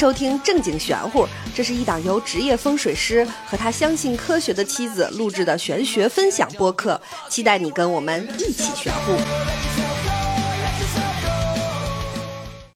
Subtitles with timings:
[0.00, 6.98] 收听正经玄乎，这是一档由职业风水师和他相信科学的妻子录制的玄学分享播客，
[7.28, 9.12] 期待你跟我们一起玄乎。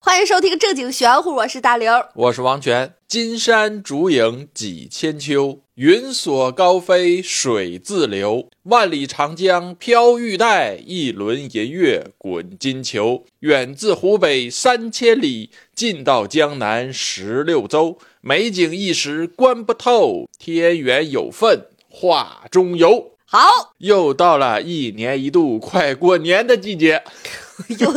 [0.01, 1.95] 欢迎收听正经玄乎，我是大刘。
[2.15, 2.93] 我是王权。
[3.09, 8.49] 金山竹影几千秋，云锁高飞水自流。
[8.63, 13.25] 万里长江飘玉带，一轮银月滚金球。
[13.41, 17.99] 远自湖北三千里，近到江南十六州。
[18.21, 23.17] 美景一时观不透，天缘有份画中游。
[23.25, 27.03] 好，又到了一年一度快过年的季节。
[27.81, 27.93] 又，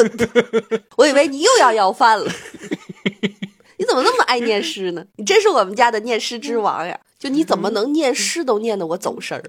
[0.95, 2.25] 我以为你又要要饭了。
[3.77, 5.05] 你怎么那么爱念诗呢？
[5.17, 6.99] 你真是我们家的念诗之王呀！
[7.19, 9.43] 就你怎么能念诗都念得我走神儿？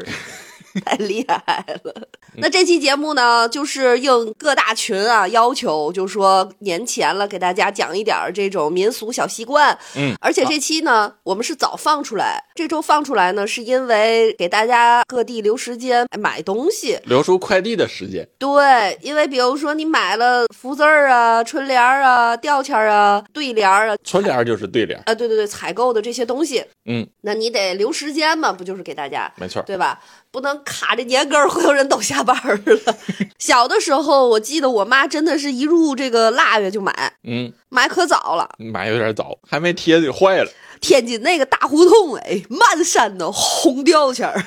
[0.84, 2.08] 太厉害了！
[2.34, 9.76] 那这期节目呢，就是应各大群啊要求，就说年前了，给大家讲一点这种民俗小习惯。
[9.96, 18.26] 嗯，而且这期呢，我们是早放出来，这周放出来呢，是因为给大家各地留时间买东西，留出快递的时间。
[18.38, 29.98] 对，因为比如说你买了福字儿啊、春联儿啊、吊签儿啊、对联儿啊，春联儿就是对联儿啊，对对对，采购的这些东西，嗯，那你得留时间嘛，不就是给大家，没错，对吧？
[30.30, 32.96] 不能卡着年根儿，所有人都下班了。
[33.38, 40.50] 小的时候，我记得我妈真的是一入这个腊月就买，嗯，买可早了，买有点早，还没贴就坏了。
[40.80, 44.40] 天津那个大胡同，哎，满山的红吊钱儿，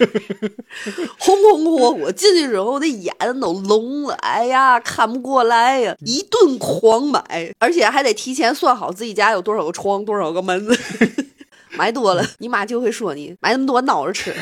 [1.20, 10.80] 红红火火，进去之后那眼都聋了，哎呀，看不过来呀，一顿狂买，而且还得提前算好自己家有多少个窗，多少个门子，
[11.76, 14.34] 买多了，你妈就会说你买那么多孬着吃。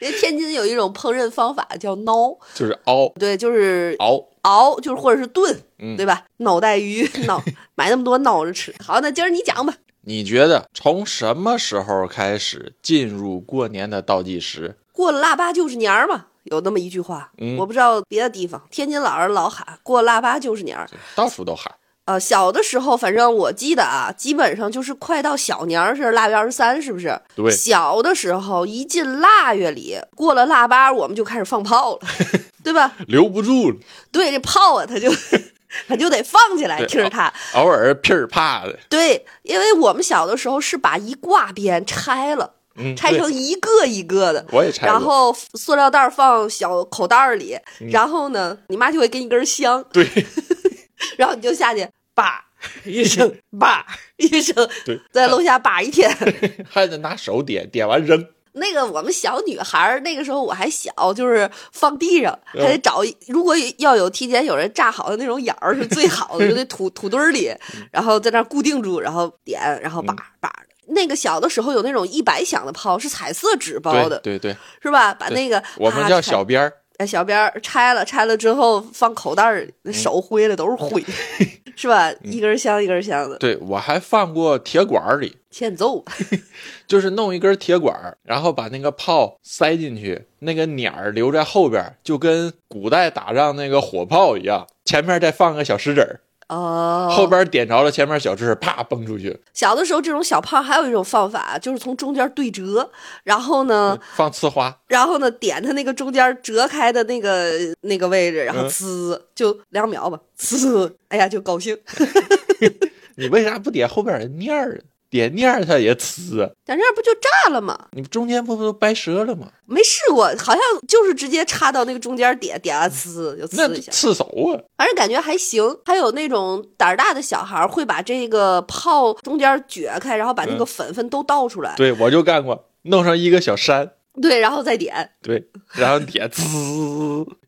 [0.00, 6.24] 因为天津有一种烹饪方法叫孬，就是熬，对，就是熬熬，就是或者是炖，嗯对吧？
[6.38, 7.42] 脑袋鱼脑
[7.74, 8.74] 买那么多孬着吃。
[8.84, 9.74] 好，那今儿你讲吧。
[10.04, 14.76] 你觉得从什么时候开始进入过年的倒计时？
[14.92, 20.88] 过了腊八就是年儿嘛，有那么一句话，嗯我不知道别的地方，天津老人老喊过腊八就是年儿。
[21.14, 21.72] 到处都喊。
[22.04, 27.16] 呃，小的时候，反正我记得啊，基本上就是快到小年儿是腊月二十三，是不是？
[27.36, 32.00] 对小的时候一进腊月里，过了腊八，我们就开始放炮了，
[32.64, 32.92] 对吧？
[33.06, 33.76] 留不住了，
[34.10, 35.12] 对，这炮啊，它就
[35.86, 37.32] 它就得放起来，听着它。
[37.54, 44.92] 偶尔噼儿啪的，对，因为我们小的时候是把一挂鞭拆了，嗯，拆成一个一个的，我也拆过。
[44.92, 50.04] 然后塑料袋放小口袋里，嗯然后呢，你妈就会给你根香，对
[51.16, 52.44] 然后你就下去叭
[52.84, 53.84] 一声，叭
[54.16, 54.54] 一声，
[54.84, 56.10] 对，在楼下叭一天。
[56.70, 58.26] 还得拿手点，点完扔。
[58.54, 70.66] 那个我们小女孩儿，那个时候我还小，就是放地上，嗯还得找，如果要有提前有人炸好的那种眼儿是最好的，就得土 土堆儿里，嗯然后在那儿固定住，然后点，然后叭叭的。
[70.88, 75.14] 那个小的时候有那种一百响的炮，是彩色纸包的，对对对，是吧？
[75.14, 76.74] 把那个我们叫小鞭儿。
[76.98, 81.04] 哎，小鞭儿拆了，拆了之后放口袋儿里，那手灰了都是灰，
[81.76, 82.12] 是吧？
[82.22, 86.04] 一根香一根香的，对我还放过铁管儿里，欠揍。
[86.86, 96.20] 就是弄一根铁管儿，然后把那个炮塞进去，那个捻儿留在后边儿，就跟古代打仗那个火炮一样，前面再放个小石子儿，
[96.52, 102.90] 哦，后边点着了，前面小石子儿啪崩出去，小的时候这种小胖还有一种方法，就是从中间对折，
[103.24, 104.76] 然后呢，放呲花。
[104.88, 111.78] 然后呢点它那个中间折开的那个那个位置，然后嗯呲，就两秒吧，呲，哎呀就高兴。
[113.16, 114.91] 你为啥不点后边的面儿啊？
[115.12, 117.78] 点念儿它也呲啊，但这样不就炸了吗？
[117.92, 119.46] 你中间不不都掰折了吗？
[119.66, 123.92] 没试过，好像就是直接插到那个中间点，点了呲就那呲一下。
[123.92, 124.56] 刺手啊！
[124.78, 125.62] 反正感觉还行。
[125.84, 133.92] 还有那种胆儿大的小孩儿会把这个炮中间撅开，然后把那个嗯粉粉都倒出来，对，我就干过，弄上一个小山，
[134.22, 135.10] 对，然后再点。
[135.20, 136.42] 对，然后点滋。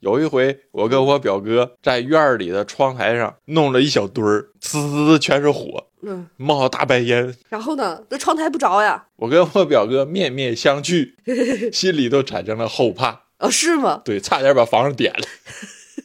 [0.01, 7.35] 有一回，我跟我表哥在院儿里的窗台上弄了一小堆儿，滋，全是火，嗯，冒大白烟。
[7.49, 9.05] 然后呢，那窗台不着呀？
[9.17, 11.13] 我跟我表哥面面相觑，
[11.73, 14.03] 心里都产生了后怕，哦，是吗？
[14.05, 15.27] 对，差点把房子点了。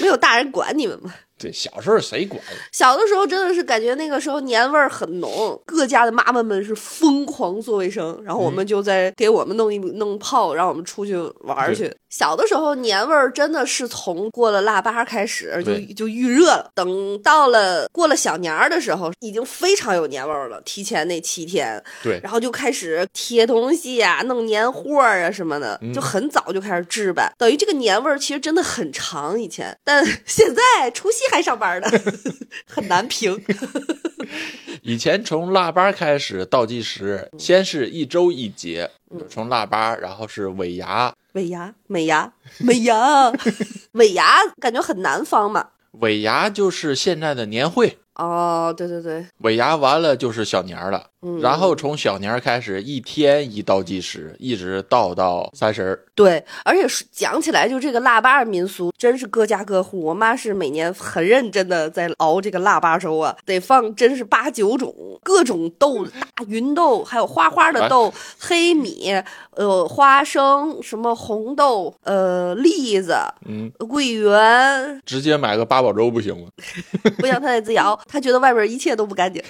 [0.00, 1.12] 没有大人管你们吗？
[1.36, 2.40] 对，小时候谁管？
[2.70, 11.92] 小的时候真的是感觉那个时候年味儿很浓，各家的妈妈们是疯狂做卫生，然后我们就在给我们弄一弄炮，让我们出去玩儿去。
[12.12, 20.60] 小的时候年味儿真的是从过了腊八开始就就预热了，等到了过了小年儿的时候，已经非常有年味儿了。
[20.66, 29.40] 提前那七天，对，然后就开始贴东西呀、弄年货啊什么的，就很早就开始置办，等于这个年味儿其实真的很长。
[29.40, 31.88] 以前，但 现在除夕还上班呢，
[32.68, 33.42] 很难评。
[34.82, 38.90] 以前从腊八开始倒计时，先是一周一节，
[39.28, 43.30] 从腊八，然后是尾牙，尾牙，美牙，美牙，
[43.92, 45.68] 尾牙，感觉很南方嘛。
[46.00, 47.96] 尾牙就是现在的年会。
[48.16, 56.04] 哦，对对对，尾牙完了就是小年儿了，嗯然后从小年儿开始，一天一倒计时，一直倒到三十儿。
[56.14, 60.00] 对，而且是讲起来，就这个腊八民俗，真是各家各户。
[60.02, 69.14] 我妈是每年很认真的在熬这个腊八粥啊，得放真是八九种各种豆，大芸豆，还有花花的豆，黑米，
[69.52, 73.16] 呃，花生，什么红豆，呃，栗子，
[73.46, 76.48] 嗯，桂圆，直接买个八宝粥不行吗？
[77.18, 79.42] 不行，他得自己熬，他觉得外边一切都不干净。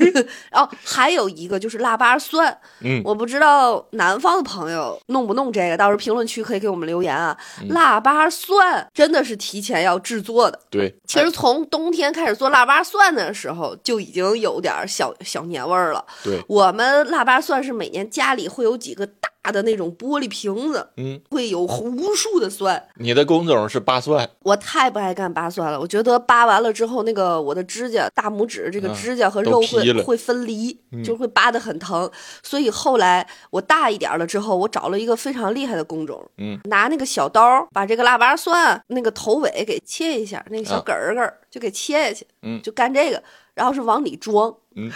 [0.50, 7.36] 然后还有一个就是腊八蒜，嗯我不知道南方的朋友弄不弄这个，到时候评论区可以给我们留言啊。
[7.62, 10.60] 嗯腊八蒜真的是提前要制作的。
[10.70, 16.04] 对，其实从冬天开始做腊八蒜的时候，就已经有点小小年味儿了。
[16.22, 22.82] 对，我们腊八蒜是每年家里会有几个大的那种玻璃瓶子，嗯，会有无数的蒜。
[22.96, 32.10] 你的工种是扒蒜，我太不爱干扒蒜了，我觉得扒完了之后，那个我的指甲、大拇指这个嗯指甲和肉会会分离，就会扒得很疼。
[32.42, 43.22] 所以后来我大一点了之后，我找了一个非常厉害的工种，嗯，拿那个小刀把这个腊八蒜那个头尾给切一下，那个小啊根儿根儿就给切下去，嗯就干这个，
[43.54, 44.90] 然后是往里装，嗯，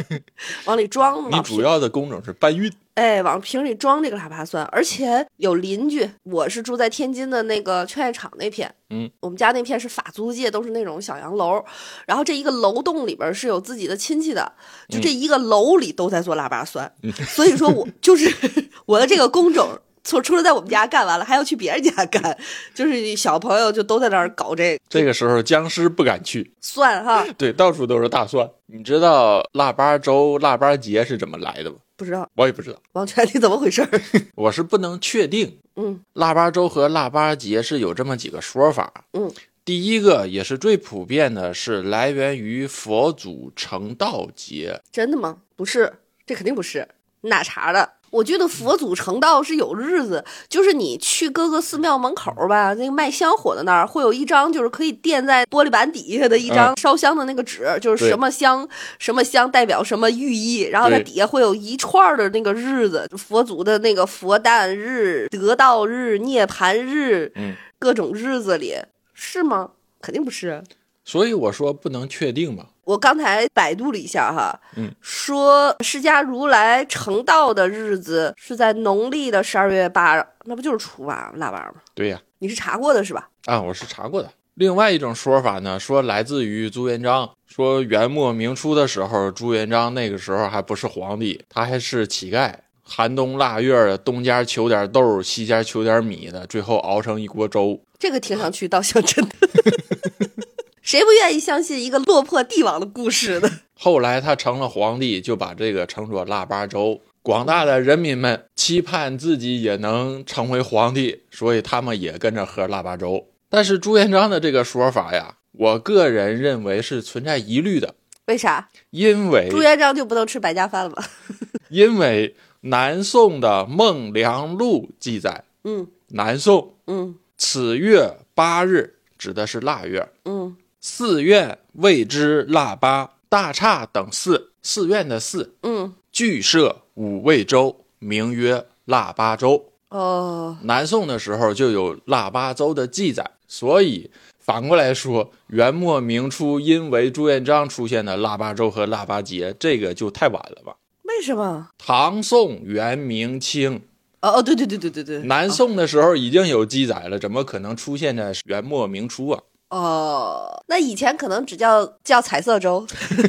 [0.66, 2.72] 往里装，你主要的工种是搬运。
[2.94, 11.62] 哎，往瓶里装这个腊八蒜，而且有邻居，我是住在天津的那个劝业场那片，嗯，我们家那片是法租界，都是那种小洋楼，
[12.06, 14.50] 然后这一个楼栋里边是有自己的亲戚的，
[14.88, 16.90] 就这一个楼里都在做腊八蒜，
[17.28, 18.32] 所以说我就是
[18.86, 19.68] 我的这个工种。
[20.06, 22.38] 除除了在我们家干完了，还要去别人家干，
[22.72, 28.48] 就是小朋友就都在那儿搞这这个时候僵尸不敢去，蒜哈，对，到处都是大蒜。
[28.66, 31.76] 你知道腊八粥、腊八节是怎么来的吗？
[31.96, 34.00] 不知道我也不知道，王权你怎么回事儿？
[34.36, 35.58] 我是不能确定。
[35.76, 39.04] 嗯腊八粥和腊八节是有这么几个说法。
[39.12, 39.30] 嗯，
[39.64, 44.80] 第一个也是最普遍的，是来源于佛祖成道节。
[44.92, 45.38] 真的吗？
[45.56, 45.92] 不是，
[46.24, 46.86] 这肯定不是。
[47.22, 47.94] 你哪查的？
[48.16, 58.66] 我觉得佛祖成道是有日子，就是你去各个寺庙门口吧，那个卖香火的那儿会有一张，就是可以垫在玻璃板底下的一张烧香的那个纸，就是什么香
[58.98, 68.76] 什么香代表什么寓意，然后它底下会有一串的那个日子，佛祖的那个佛诞日、得道日、涅槃日，嗯，各种日子里
[69.12, 69.72] 是吗？
[70.00, 70.64] 肯定不是。
[71.04, 72.68] 所以我说不能确定嘛。
[72.86, 81.74] 我刚才百度了一下哈，嗯，说释迦如来成道的日子是在农历的十二月八，那不就是初八腊八吗？
[81.94, 83.28] 对呀、你是查过的是吧？
[83.46, 84.30] 啊，我是查过的。
[84.54, 92.54] 另外一种说法呢，说来自于朱元璋，说元末明初的时候，朱元璋那个时候还不是皇帝，他还是乞丐，
[92.84, 97.82] 寒冬腊月，东家求点豆，西家求点米的，最后熬成一锅粥。
[97.98, 99.34] 这个听上去倒像真的。
[100.86, 103.50] 谁不愿意相信一个落魄帝王的故事呢？
[103.74, 107.00] 后来他成了皇帝，就把这个称作腊八粥。
[107.22, 113.26] 广大的人民们期盼自己也能成为皇帝，所以他们也跟着喝腊八粥。
[113.48, 121.02] 但是朱元璋的这个说法呀，我个人认为是存在疑虑的，为啥因为朱元璋就不能吃百家饭了吗？
[121.68, 130.56] 因为南宋的《孟良录》记载，嗯南宋嗯此月八日指的是腊月，嗯
[130.88, 139.72] 寺院谓之腊八，大刹等寺，寺院的寺，嗯，俱设五味粥，名曰腊八粥。
[139.88, 150.76] 哦，南宋的时候就有腊八粥的记载，所以反过来说，元末明初因为朱元璋出现的腊八粥和腊八节，这个就太晚了吧？
[151.02, 151.68] 为什么？
[151.76, 153.82] 唐宋元明清，
[154.20, 159.42] 哦哦，对对对对对对，南宋的时候已经有记载了，怎么可能出现在元末明初啊？
[159.76, 162.86] 哦，那以前可能只叫叫彩色粥，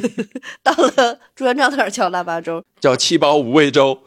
[0.62, 2.62] 到了朱元璋那儿叫腊八粥。
[2.80, 3.98] 叫七宝五味粥。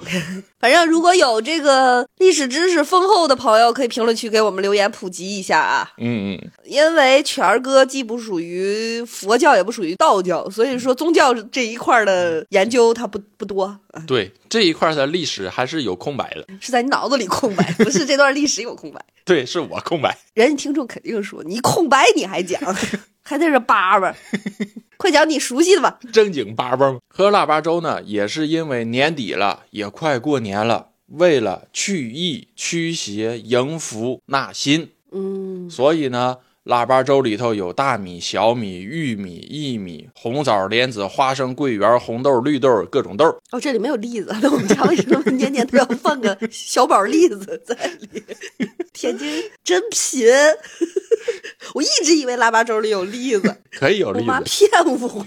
[0.62, 5.92] 反正如果有这个历史知识丰厚的朋友，可以评论区给我们留言普及一下啊。
[5.98, 16.46] 嗯嗯，因为全儿哥既不属于佛教，也不属于道教，所以说宗教这一块儿的研究他不不多，啊对这一块的历史还是有空白的。
[16.60, 19.04] 是在你脑子里空白，不是这段历史有空白。
[19.26, 20.16] 对，是我空白。
[20.36, 22.62] 人家听众肯定说你空白你还讲，
[23.24, 24.16] 还在这叭叭，
[24.98, 26.00] 快讲你熟悉的吧。
[26.12, 27.00] 正经叭叭吗？
[27.08, 43.26] 喝腊八粥呢，也是因为年底了，也快过年了，为了去疫、驱邪、迎福、纳新，嗯所以呢，腊八粥里头有大米、小米、玉米、薏米、红枣、莲子、花生、桂圆、红豆、绿豆，各种豆。
[43.50, 47.76] 哦，这里没有栗子，那我们家为什么年年都要放个小宝栗子在
[48.12, 48.24] 里？
[48.94, 50.28] 天津真贫，
[51.74, 54.40] 我一直以为腊八粥里有栗子，可以有栗我妈。
[54.42, 55.26] 骗我，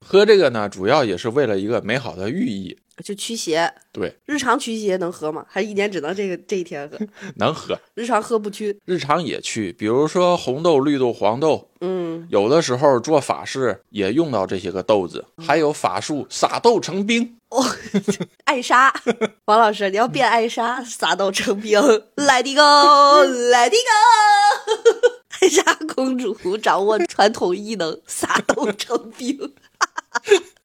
[0.00, 2.76] 喝这个呢，主要也是为了一个美好的寓意。
[3.02, 3.72] 就驱邪。
[3.92, 5.44] 对，日常驱邪能喝吗？
[5.48, 6.98] 还是一年只能这个这一天喝？
[7.36, 8.78] 能喝，日常喝不驱。
[8.84, 17.36] 日常也去，比如说红豆、绿豆、黄豆，嗯，有的时候做法事也用到这些个豆子，还有法术撒豆成兵。
[18.44, 18.92] 艾莎，
[19.46, 21.80] 王老师，你要变艾莎，撒豆成兵
[22.16, 25.10] ，Let it go，Let it go。
[25.40, 25.62] 艾莎
[25.94, 29.54] 公主掌握传统异能，撒豆成兵。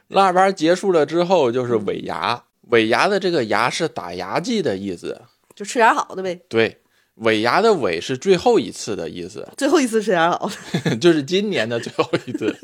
[0.09, 5.21] 腊八结束了之后就是尾牙，尾牙的这个牙是打牙祭的意思。
[5.55, 6.77] 就吃点好的呗，对，
[7.15, 10.49] 尾牙的尾是最后一次的意思，最后一次吃点好
[10.83, 12.57] 的 就是今年的最后一次。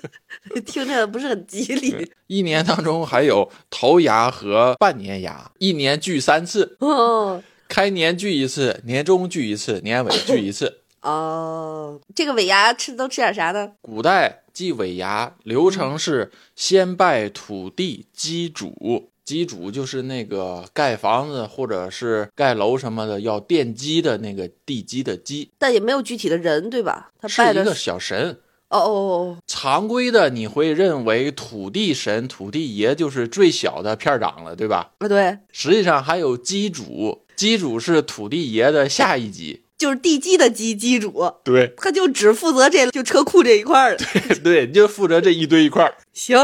[0.50, 2.10] 的， 听着不是很吉利。
[2.28, 10.82] 一年当中还有头牙和半年牙，一年聚三次，哦开年聚一次，年终聚一次，年尾聚一次。
[11.06, 13.74] 哦，这个尾牙吃都吃点啥呢？
[13.82, 27.12] 古代祭尾牙流程是先拜土地基主，基主就是那个盖房子或者是盖楼什么的要奠基的那个地基的基，但也没有具体的人，对吧？
[27.20, 28.40] 他拜的一个小神。
[28.70, 34.92] 哦哦哦常规的你会认为土地神、土地爷就是最小的片长了，对吧？
[34.98, 39.62] 啊，对，实际上还有基主，基主是土地爷的下一级。
[39.78, 43.98] 就是地基的基基主，对他就只负责这就车库这一块儿了。
[44.44, 45.94] 对，你就负责这一堆一块儿。
[46.14, 46.38] 行，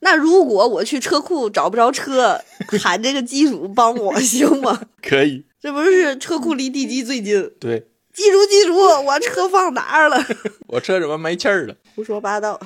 [0.00, 2.40] 那如果我去车库找不着车，
[2.80, 4.82] 喊这个机主帮我行吗？
[5.02, 7.50] 可以，这不是车库离地基最近？
[7.58, 10.22] 对机主，机主，我车放哪儿了？
[10.68, 11.74] 我车怎么没气儿了？
[11.94, 12.60] 胡说八道。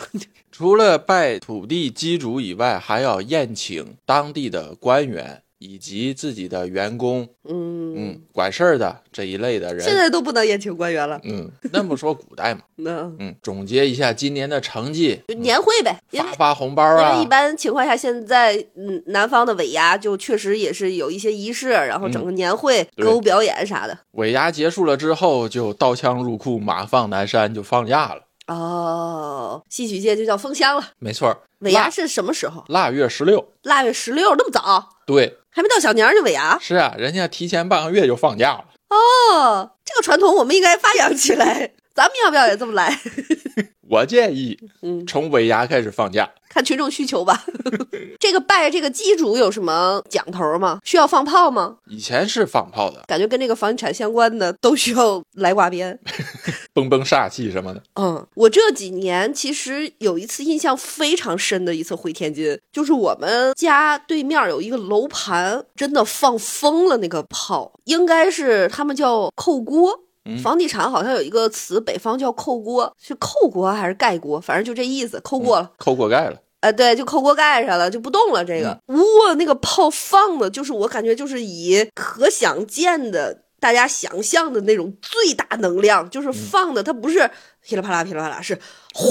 [0.51, 9.85] 除了拜土地基主以外，还要宴请当地的官员以及自己的员工，嗯，嗯，管事儿的这一类的人。
[9.85, 11.21] 现在都不能宴请官员了。
[11.25, 23.99] 嗯，那不说古代嘛， 那嗯，总结一下今年的成绩，就年会呗，发发红包啊因为一，般情况下，现在嗯，南方的尾牙就确实也是有一些仪式，然后整个年会、对歌舞表演啥的。
[24.13, 28.23] 尾牙结束了之后，就刀枪入库，马放南山，就放假了。
[28.47, 30.93] 哦，戏曲界就叫封箱了。
[30.99, 32.65] 没错儿，尾牙是什么时候？
[32.69, 36.57] 腊月十六，腊月十六，那么早，对，还没到小年儿就尾牙。
[36.61, 38.65] 是啊，人家提前半个月就放假了。
[38.91, 41.73] 哦，这个传统我们应该发扬起来。
[41.99, 42.97] 咱们要不要也这么来？
[43.91, 46.31] 我建议嗯，从尾牙开始放假。
[46.49, 47.45] 看群众需求吧。
[48.21, 50.79] 这个拜这个机主有什么讲头吗？
[50.85, 51.79] 需要放炮吗？
[51.89, 55.99] 以前是放炮的，感觉跟这个房地产相关的都需要来挂鞭。
[56.73, 57.83] 蹦蹦煞气什么的。
[57.95, 70.05] 嗯，我这几年其实有一次印象非常深的一次回天津，就是我们家对面有一个楼盘，真的放疯了那个炮，应该是他们叫扣锅。
[70.29, 74.41] 嗯房地产好像有一个词，北方叫扣锅，是扣锅还是盖锅？
[74.41, 75.71] 反正就这意思，扣过了。
[75.79, 78.45] 扣锅盖了，呃，对，就扣锅盖上了，就不动了。
[78.45, 83.45] 这个，哇，那个炮放的，就是我感觉就是以可想见的。
[83.61, 87.29] 大家想象的那种最大能量，就是放的，它不是
[87.61, 88.55] 噼里啪啦噼里啪啦，是
[88.95, 89.03] 哗，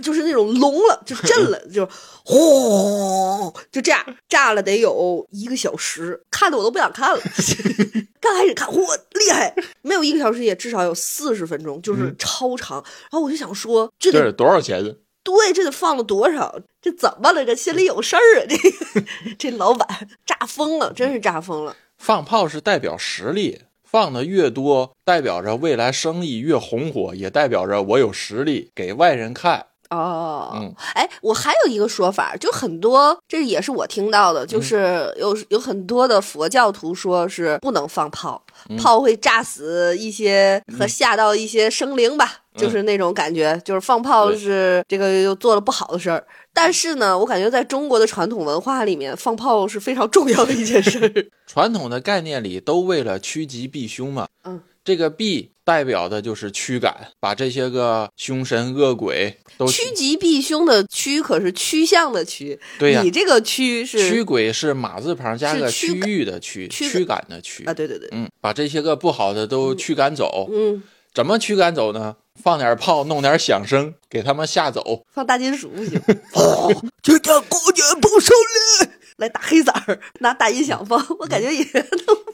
[0.00, 1.88] 就是那种聋了，就震了， 就
[2.24, 7.20] 轰，就这样炸了得有一个小时，看的我都不想看了。
[8.20, 8.78] 刚开始看，嚯，
[9.12, 9.54] 厉害！
[9.82, 12.82] 没有一个小时，也至少有四十分钟，就是超长。
[13.10, 14.92] 然后我就想说，这得多少钱呢？
[15.22, 16.60] 对，这得放了多少？
[16.82, 17.44] 这怎么了？
[17.44, 18.44] 这心里有事儿啊！
[18.48, 19.06] 这个
[19.38, 21.76] 这老板炸疯了，真是炸疯了。
[21.96, 29.66] 放炮是代表实力，放的越多，代表着未来生意越红火，也代表着我有实力给外人看。
[29.90, 38.42] 哦，嗯，哎，我还有一个说法，就很多，这也是我听到的，就是有有很多的佛教徒说是不能放炮，
[38.78, 46.22] 炮会炸死一些和吓到一些生灵吧，就是那种感觉，就是放炮是这个又做了不好的事儿。
[46.52, 51.26] 但是呢，我感觉在中国的传统文化里面，放炮是非常重要的一件事儿。
[51.46, 54.26] 传统的概念里都为了趋吉避凶嘛。
[54.44, 67.74] 嗯，这个避代表的就是驱赶，把这些个凶神恶鬼都趋吉避凶的趋可是趋向的趋，对呀你这个趋是驱鬼是马字旁加个区域的驱，驱驱赶的驱啊，。
[67.74, 70.48] 对对对，嗯，把这些个不好的都驱赶走。
[70.50, 72.16] 嗯，怎么驱赶走呢？
[72.42, 75.04] 放点炮，弄点响声，给他们吓走。
[75.12, 76.00] 放大金属不行。
[76.32, 81.84] 哦，今天过年不胜利，来打黑色儿，拿大音响放，我感觉也能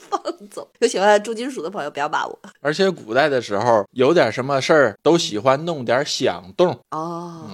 [0.09, 0.69] 放走。
[0.81, 7.51] 有喜欢重金属的朋友不要骂我而且古代的时候，有点什么事儿都喜欢弄点响动，哦。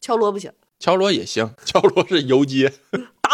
[0.00, 2.72] 敲锣不行，敲锣也行， 敲锣是游街。
[3.22, 3.30] 打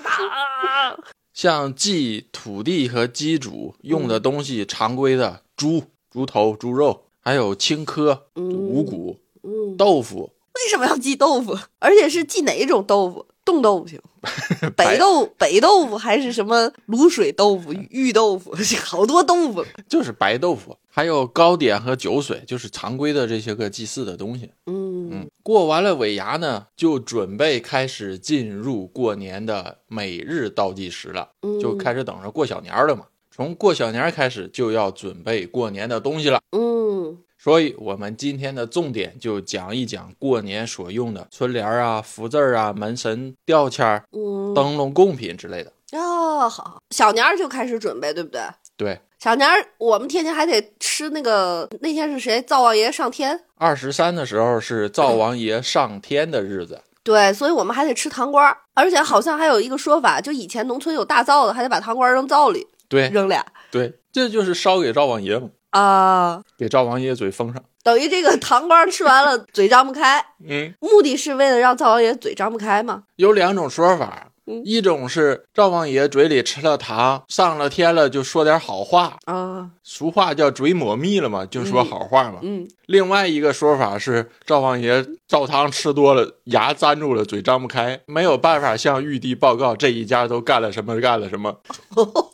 [0.02, 0.98] 打。
[1.32, 11.58] 像祭土地和祭主用的东西，常规的猪、猪头、猪肉，还有青稞、五谷、嗯，豆腐，为什么要祭豆腐？
[11.80, 13.26] 而且是祭哪种豆腐？
[13.44, 14.00] 冻豆腐行，
[14.74, 19.64] 北白豆北豆腐还是什么卤水豆腐、玉豆腐， 好多豆腐。
[19.88, 24.50] 就是白豆腐，还有糕点和酒水，就是常规的这些个祭祀的东西。
[24.66, 33.04] 嗯嗯，过完了尾牙呢，就准备开始进入过年的每日倒计时了，嗯就开始等着过小年了嘛。
[33.30, 36.40] 从过小年开始就要准备过年的东西了。
[36.52, 44.54] 嗯所以，我们今天的重点就讲一讲过年所用的春联儿啊、福字儿啊、门神吊签儿、嗯。
[44.54, 45.70] 灯笼贡品之类的。
[45.92, 48.40] 哦，好，小年儿就开始准备，对不对？
[48.78, 52.40] 对，小年儿我们天天还得吃那个，那天是谁？
[52.40, 53.38] 灶王爷上天。
[53.56, 56.80] 二十三的时候是灶王爷上天的日子。
[57.02, 66.42] 对，所以我们还得吃糖瓜儿，而且好像还有一个说法，就以前农村有大灶的，还得把糖瓜儿扔灶里，对扔俩对，这就是烧给灶王爷嘛，啊。
[66.56, 67.62] 给赵王爷嘴封上。
[67.82, 73.02] 等于这个糖瓜吃完了， 嘴张不开，嗯，目的是为了让灶王爷嘴张不开吗？
[73.16, 82.38] 有两种说法嗯，一种是赵王爷嘴里吃了糖，上了天了，就说点好话，啊，俗话叫嘴抹蜜了嘛，就说好话嘛。
[82.42, 91.60] 嗯，另外一个说法是，赵王爷灶糖吃多了，牙粘住了，嘴张不开，没有办法向玉帝报告这一家都干了什么，干了什么。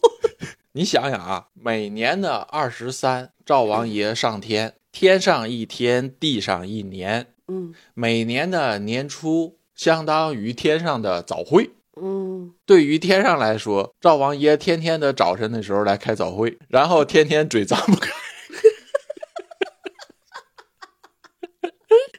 [0.72, 7.34] 你想想啊，每年的二十三，灶王爷上天，天上一天，地上一年。
[7.48, 11.72] 嗯每年的年初相当于天上的早会。
[12.00, 18.12] 嗯，对于天上来说，赵王爷天天的早晨的时候来开早会，然后天天嘴张不开。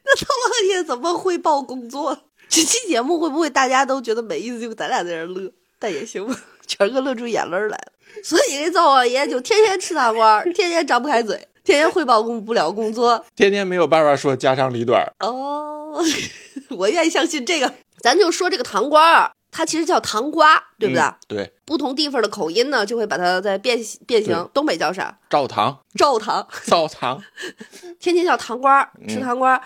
[0.04, 2.26] 那灶王爷怎么汇报工作？
[2.50, 4.60] 这期节目会不会大家都觉得没意思？
[4.60, 6.36] 就咱俩在这儿乐，但也行吧，
[6.78, 7.92] 全哥乐出眼泪来了。
[8.24, 13.24] 所以这灶王爷就天天吃糖瓜儿， 天天张不开嘴，天天汇报工不了工作。
[13.36, 15.06] 天天没有办法说家长里短。
[15.20, 16.02] 哦，
[16.72, 17.74] 我愿意相信这个。
[18.00, 21.02] 咱就说这个糖瓜儿，它其实叫糖瓜，对不对？
[21.04, 24.50] 嗯对，不同地方的口音呢，就会把它再变变形。
[24.54, 25.18] 东北叫啥？
[25.30, 27.22] 照糖、照糖，灶糖，
[28.00, 29.58] 天天叫糖瓜儿，吃糖瓜儿。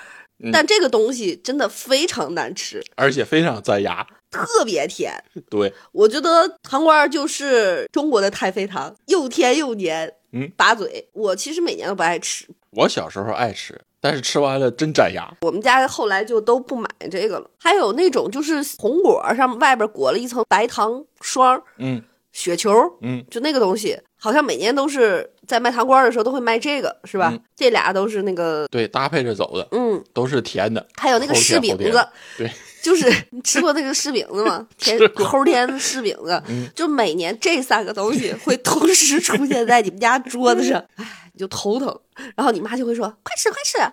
[0.43, 4.05] 嗯但这个东西真的非常难吃，而且非常粘牙。
[4.35, 5.13] 特别甜。
[5.49, 11.07] 对，我觉得糖瓜就是中国的太妃糖，又甜又黏，嗯，拔嘴。
[11.13, 15.31] 我其实每年都不爱吃，我小时候爱吃，但是吃完了真粘牙。
[15.41, 17.49] 我们家后来就都不买这个了。
[17.57, 27.29] 还有那种就是红果上外边裹了一层白糖霜，嗯雪球，嗯，就那个东西，好像每年都是在卖糖瓜的时候都会卖这个，是吧？
[27.31, 30.85] 嗯这俩都是那个，对，搭配着走的，嗯，都是甜的。
[30.97, 32.51] 还有那个柿饼子，对，
[32.85, 34.67] 就是你吃过那个柿饼子吗？
[34.77, 41.99] 甜齁甜的柿饼子，嗯就每年这三个东西会同时出现在你们家桌子上， 哎，你就头疼。
[42.35, 43.91] 然后你妈就会说：“快吃快吃啊！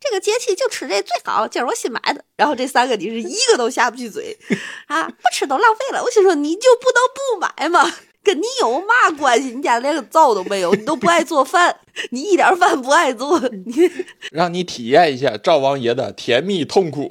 [0.00, 4.38] 这个节气就吃这最好，今儿我新买的。”然后这三个你是一个都下不去嘴
[4.86, 6.00] 啊，不吃都浪费了。
[6.04, 7.92] 我心说你就不能不买吗？
[8.22, 9.50] 跟你有嘛关系？
[9.50, 11.74] 你家连个灶都没有，你都不爱做饭，
[12.10, 13.90] 你一点饭不爱做，你
[14.30, 17.10] 让你体验一下赵王爷的甜蜜痛苦。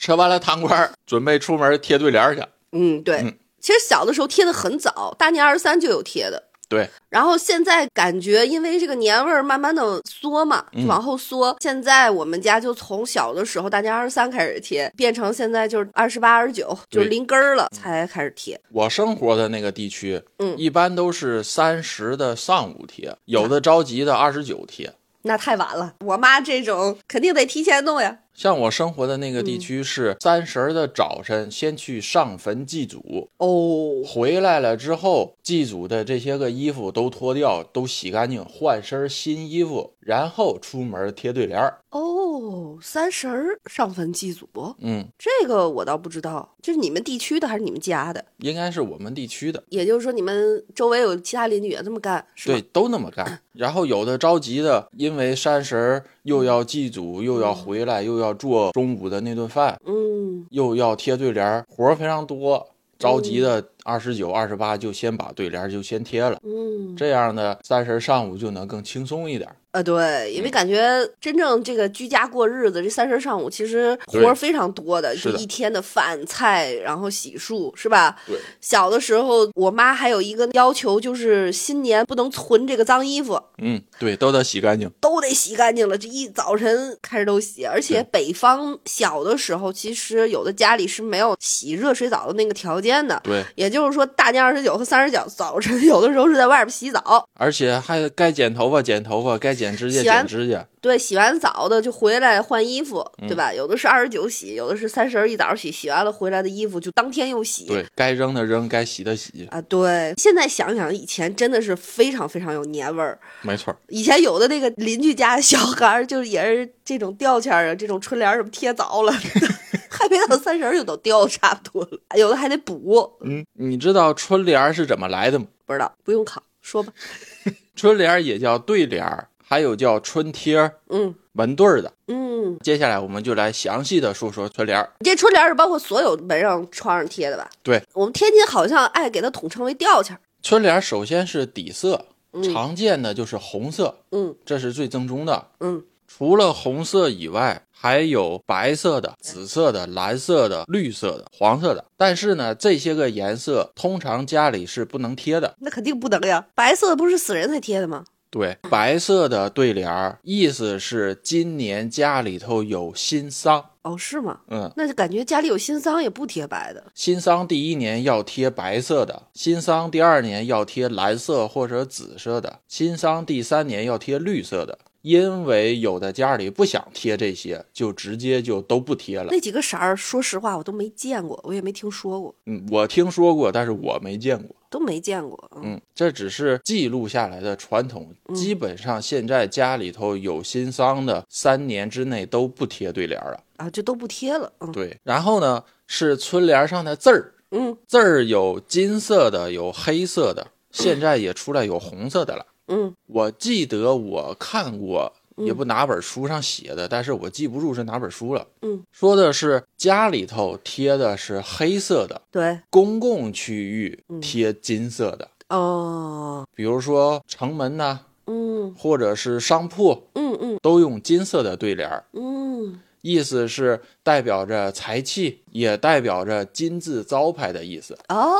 [0.00, 2.42] 吃完了糖瓜儿，准备出门贴对联儿去。
[2.72, 3.18] 嗯，对。
[3.18, 6.42] 嗯其实小的时候贴的很早，大年二十三就有贴的。
[6.66, 11.54] 对，然后现在感觉，因为这个年味儿慢慢的缩嘛，就往后缩。
[11.60, 18.58] 现在我们家就从小的时候大年二十三开始贴，变成现在就是二十八、二十九，就是临根儿了才开始贴。
[18.72, 24.90] 我生活的那个地区，嗯一般都是三十的上午贴，有的着急的二十九贴。
[25.22, 28.20] 那太晚了，我妈这种肯定得提前弄呀。
[28.40, 29.60] 像我生活的那个地嗯。
[29.60, 41.80] 区是三十儿的早晨，先去上坟祭祖，哦，回来了之后，祭祖的这些个衣服都脱掉，都洗干净，换身新衣服，然后出门贴对联儿。
[41.90, 48.24] 哦，三十儿上坟祭祖，嗯，这个我倒不知道，这是你们地区的还是你们家的？
[48.36, 52.62] 应该是我们地区的，也就是说，你们周围有其他邻居也这么干，是对，？
[52.72, 53.40] 都那么干。
[53.52, 62.68] 然后有的着急的，因为三十儿又要祭祖，又要回来，又要做中午的那顿饭，嗯，又要贴对联儿，活儿非常多。
[63.00, 69.56] 着急的二十九、二十八就先把对联儿就先贴了，嗯，这样呢，三十儿上午就能更轻松一点儿。
[69.72, 78.16] 呃，对，因为嗯感觉真正这个居家过日子，这三十上午其实活儿非常多的就一天的饭菜，然后洗漱，是吧？
[78.26, 84.90] 对，小的时候，我妈还有一个要求，就是新年不能存这个脏衣服，嗯，对，都得洗干净。
[85.00, 85.96] 都得洗干净了。
[85.96, 93.20] 这一早晨开始都洗，而且北方小的时候，其实有的家里是没有洗热水澡的那个条件的。
[93.22, 97.24] 对，也就是说，大年二十九和三十九早晨， 有的时候是在外边洗澡。
[97.34, 100.66] 而且还该剪头发剪头发，该剪指甲剪指甲。
[100.80, 103.52] 对，洗完澡的就回来换衣服，嗯对吧？
[103.52, 107.66] 有的是二十九洗，有的是三十儿一早洗，洗完了回来的衣服就当天又洗。
[107.66, 109.46] 对，该扔的扔，该洗的洗。
[109.50, 110.14] 啊，对。
[110.16, 113.18] 现在想想，以前真的是非常非常有年味儿。
[113.42, 119.12] 没错，以前有的那个邻居家小孩儿，就是也是这种吊签儿啊，这种春联儿什么贴早了，
[119.90, 123.12] 还没到三十儿就都掉差不多了，有的还得补。
[123.20, 125.44] 嗯，你知道春联儿是怎么来的吗？
[125.66, 126.90] 不知道，不用考，说吧。
[127.76, 131.92] 春联儿也叫对联儿，还有叫春贴儿、嗯门对儿的。
[132.06, 134.92] 嗯，接下来我们就来详细的说说春联儿。
[135.00, 137.50] 这春联儿是包括所有门上、窗上贴的吧？
[137.64, 140.20] 对，我们天津好像爱给它统称为吊签儿。
[140.40, 145.48] 春联儿首先是底色，嗯常见的就是红色，嗯这是最正宗的。
[145.58, 151.84] 嗯除了红色以外，还有白色的、紫色的、蓝色的、绿色的、黄色的。
[151.96, 155.54] 但是呢，这些个颜色通常家里是不能贴的。
[155.60, 158.04] 那肯定不能呀，白色不是死人才贴的吗？
[158.30, 163.64] 对，白色的对联儿，意思是今年家里头有新丧。
[163.82, 164.38] 哦，是吗？
[164.48, 166.84] 嗯，那就感觉家里有新丧也不贴白的。
[166.94, 174.78] 新丧第一年要贴白色的，新丧第二年要贴蓝色或者紫色的，新丧第三年要贴绿色的。
[175.02, 179.28] 因为有的家里不想贴这些，就直接就都不贴了。
[179.30, 184.54] 那几个色儿，说实话我都没见过，我也没听说过，嗯，我听说过，但是我没见过。
[184.70, 185.50] 都没见过。
[185.56, 193.42] 嗯嗯，这只是记录下来的传统，基本上现在家里头有新丧的，三年之内都不贴对联儿了。
[193.56, 194.52] 啊，就都不贴了。
[194.60, 202.46] 嗯对，然后呢是春联上的字儿，嗯字儿有金色的，有黑色的，现在也出来有红色的了。
[202.70, 202.94] 嗯。
[203.06, 208.46] 我记得我看过，也不哪本书上写的，但是我记不住是哪本书了。
[208.62, 218.74] 嗯，说的是家里头贴的是黑色的，对，公共区域贴金色的，哦，比如说城门呐、嗯。
[218.78, 220.58] 或者是商铺，嗯嗯。
[220.62, 227.98] 都用金色的对联儿，嗯，意思是代表着财气，也代表着金字招牌的意思。
[228.08, 228.36] 哦，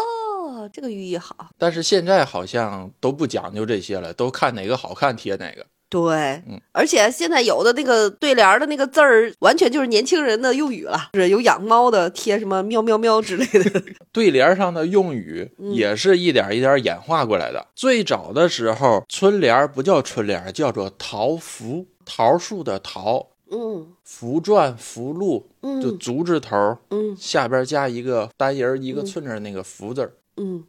[0.68, 1.50] 这个寓意好。
[1.58, 5.66] 但是现在好像都不讲究这些了，都看哪个好看贴哪个。
[5.88, 6.14] 对，
[6.48, 13.82] 嗯而且现在有的那个对联儿的那个字儿，完全就是年轻人的用语了，是有养猫的贴什么喵喵喵之类的。
[14.12, 17.66] 对联上的用语也是一点一点演化过来的。
[17.74, 30.06] 最早的时候，春联不叫春联，叫做桃符，桃树的桃，嗯符篆符箓，就嗯足字头，嗯下边加一个单人一个寸字那个符字儿。
[30.06, 30.14] 嗯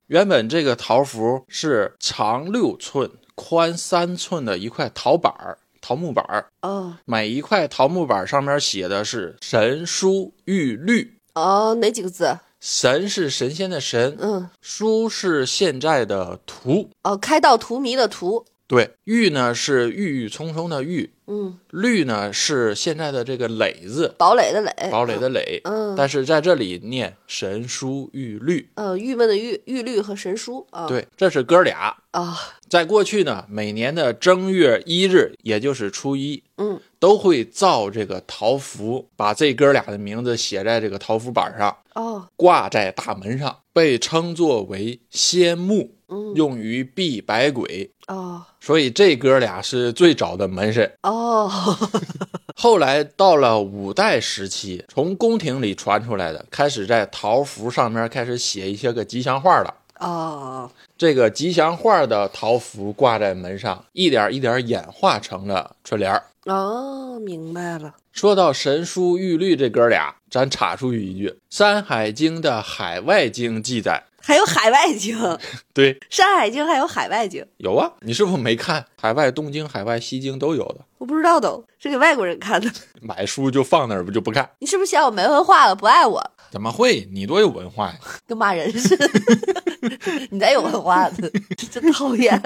[0.08, 11.18] 原本这个桃符是长六寸、宽三寸的一块桃板儿、桃木板儿，哦每一块桃木板上面写的是神书玉律。
[11.34, 12.40] 哦，哪几个字？
[12.60, 18.46] 神是神仙的神，嗯书是现在的图，哦，开道荼蘼的荼。
[18.72, 24.90] 对，郁呢是郁郁葱葱的郁，嗯，绿呢是现在的这个垒字，堡垒的垒。
[24.90, 25.60] 堡垒的垒。
[25.66, 30.88] 嗯但是在这里念神书玉律，呃，郁闷的郁，玉律和神书啊。
[30.88, 31.94] 对，这是哥俩。
[32.12, 32.38] 啊，
[32.70, 45.90] 在过去呢，每年的正月一日，也就是初一，嗯都会造这个桃符，把这哥俩的名字写在这个桃符板上，哦挂在大门上，被称作为仙木，嗯
[46.36, 47.90] 用于避百鬼。
[48.08, 50.92] 哦所以这哥俩是最早的门神。
[51.02, 51.50] 哦，
[52.56, 59.74] 后来到了五代时期，从宫廷里传出来的，开始在桃符上面开始写一些个吉祥话了。
[60.00, 66.24] 哦这个吉祥话的桃符挂在门上，一点一点演化成了春联儿。
[66.46, 67.96] 哦，明白了。
[68.12, 75.18] 说到神书玉律这哥俩，咱插出去一句，《山海经》的海外经记载，还有海外经，
[75.74, 78.86] 《对，山海经》还有海外经，有啊，你是不是没看？
[79.00, 82.70] 海外东经、海外西经都有的，我不知道都是给外国人看的。
[83.02, 84.50] 买书就放那儿不就不看？
[84.60, 87.08] 你是不是嫌我没文化了，不爱我，怎么会？
[87.12, 87.96] 你多有文化呀！
[88.28, 89.10] 跟骂人似的？
[90.30, 91.30] 你才有文化呢，
[91.72, 92.40] 真讨厌。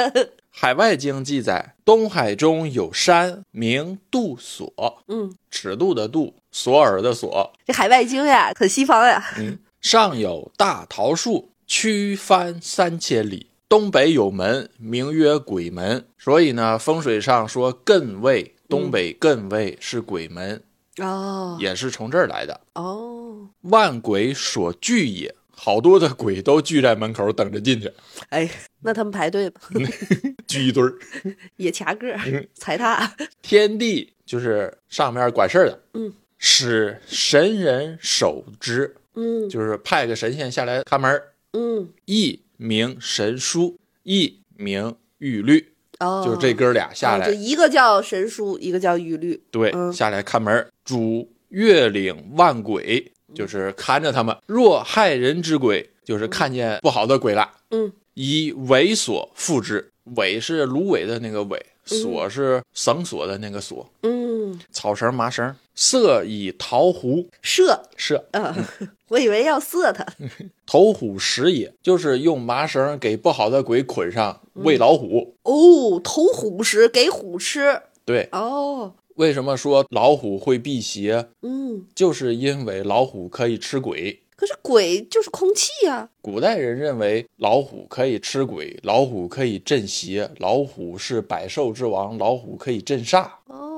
[0.50, 4.72] 海外经记载，东海中有山，名度索，
[5.10, 7.52] 嗯，尺度的度，索尔的索。
[7.66, 9.22] 这海外经呀，很西方呀。
[9.38, 20.62] 嗯，上有大桃树，曲翻三千里，东北有门，名曰鬼门，所以呢，风水上说艮位，东北艮位是鬼门，
[20.99, 22.62] 哦也是从这儿来的。
[22.73, 27.91] 哦，万鬼所聚也，好多的鬼都聚在门口等着进去，
[28.30, 28.49] 哎，
[28.82, 29.62] 那他们排队吧，
[30.47, 30.93] 聚一堆儿。
[31.58, 33.15] 也掐个儿踩踏。
[33.41, 41.32] 天地就是上面管事儿的，嗯，使神人守之，嗯就是派个神仙下来看门儿。
[41.56, 49.41] 嗯，一名神书，一名玉律，哦，就是这哥俩下来，哦就一个叫神书，一个叫玉律。
[49.50, 50.68] 对，嗯下来看门。
[50.84, 54.38] 主月领万鬼，就是看着他们。
[54.46, 59.89] 若害人之鬼，就是看见不好的鬼了，嗯以猥琐复之。
[60.15, 63.89] 猥是芦苇的那个苇，索是绳索的那个锁。
[64.04, 68.54] 嗯，草绳、麻绳，色以桃胡射，射，嗯，
[69.10, 70.06] 我以为要射他。
[70.65, 75.36] 投虎食也，就是用麻绳给不好的鬼捆上喂老虎。
[75.43, 77.82] 哦，投虎食给虎吃。
[78.04, 81.28] 对，哦，为什么说老虎会辟邪？
[81.41, 84.21] 嗯，就是因为老虎可以吃鬼。
[84.36, 93.30] 可是鬼就是空气呀、古代人认为老虎可以吃鬼，老虎可以镇邪，老虎是百兽之王，老虎可以镇煞。
[93.45, 93.75] 哦，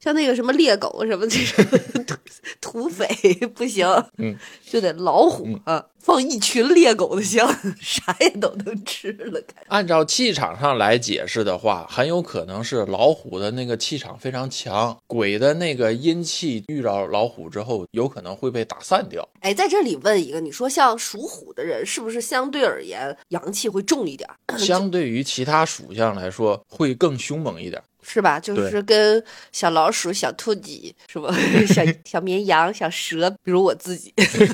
[0.00, 2.16] 像那个什么猎狗什么这种土
[2.60, 3.06] 土匪
[3.54, 3.86] 不行，
[4.18, 7.48] 嗯，就得老虎啊，放一群猎狗的香，
[7.80, 9.40] 啥也都能吃了。
[9.40, 19.28] 感觉按照气场上来解释的话，很有可能是老虎的那个气场非常强，鬼的那个阴气遇到老虎之后，有可能会被打散掉。
[19.40, 24.58] 哎，在这里问一个，你说像属虎的人，是不是相对而言阳气会重一点儿？
[24.58, 27.82] 相对于其他属相来说，会更凶猛一点。
[28.02, 28.38] 是吧？
[28.40, 31.34] 就是跟小老鼠、小兔子是吧？
[31.66, 34.12] 小 小绵羊、小蛇，比如我自己，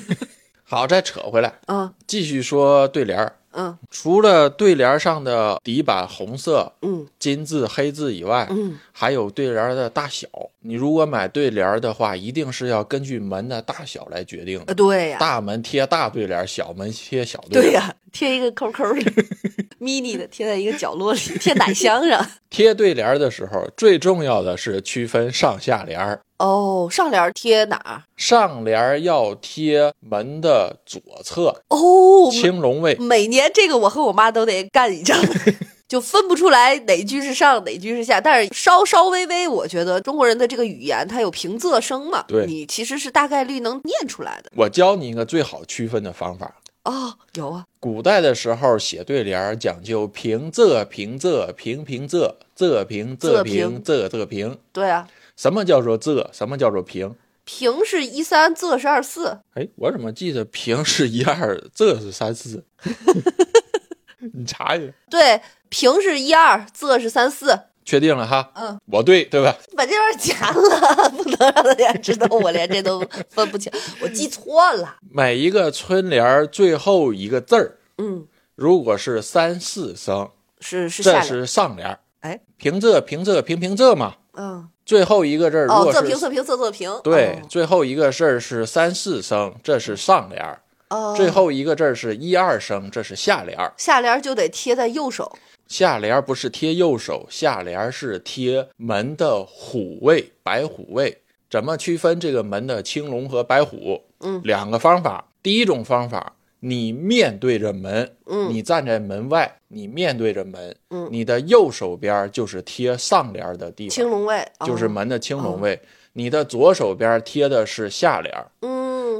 [0.64, 3.36] 好，再扯回来，嗯继续说对联儿。
[3.56, 10.26] 嗯除了对联上的底板红色、嗯金字、黑字以外，嗯，还有对联的大小。
[10.66, 14.64] 你如果买对联的话，一定是要根据门的大小来决定的。
[14.68, 17.72] 呃，对呀、大门贴大对联，小门贴小对联。
[17.72, 19.00] 对呀、贴一个扣扣的，
[19.78, 22.26] mini 的贴在一个角落里，贴奶箱上。
[22.48, 26.18] 贴对联的时候，最重要的是区分上下联儿。
[26.38, 28.02] 哦，上联贴哪儿？
[28.16, 32.94] 上联儿要贴门的左侧，哦，青龙位。
[32.94, 35.18] 每年这个我和我妈都得干一仗，
[35.86, 38.20] 就分不出来哪句是上，哪句是下。
[38.20, 44.50] 但是稍稍微微，我觉得中国人的这个语言它有平仄声嘛，对你其实是大概率能念出来的。
[44.56, 46.56] 我教你一个最好区分的方法。
[46.84, 54.58] 哦，有啊，古代的时候写对联儿讲究平仄平仄平平仄仄平仄平仄仄平。
[54.70, 56.28] 对啊，什么叫做仄？
[56.32, 57.14] 什么叫做平？
[57.46, 59.38] 平是一三，仄是二四。
[59.54, 62.64] 哎，我怎么记得平是一二，仄是三四？
[64.32, 67.58] 你查一下，对，平是一二，仄是三四。
[67.84, 68.50] 确定了哈？
[68.54, 69.54] 嗯，我对对吧？
[69.76, 74.96] 把这玩意儿夹了， 不能让大家知道我连这都分不清，我记错了。
[75.10, 81.20] 每一个春联儿最后一个字儿，嗯，如果是三四声，是是这。
[81.20, 81.98] 是上联儿。
[82.20, 84.14] 哎，平仄平仄平平仄嘛。
[84.32, 87.00] 嗯，最后一个字儿如哦，仄平仄平仄仄平。
[87.04, 90.62] 对，最后一个字儿是三四声，这是上联儿。
[90.90, 93.72] 哦，最后一个字儿是一二声，这是下联儿。
[93.76, 95.36] 下联就得贴在右手。
[95.66, 101.22] 下联儿不是贴右手，下联儿是贴门的虎位、白虎位。
[101.48, 104.02] 怎么区分这个门的青龙和白虎？
[104.20, 105.26] 嗯两个方法。
[105.42, 115.80] 第一种方法，你面对着门，嗯你站在门外，你面对着门，嗯你的右手边就是贴上联的地方，青龙位哦就是门的青龙位。
[116.12, 118.46] 你的左手边贴的是下联儿。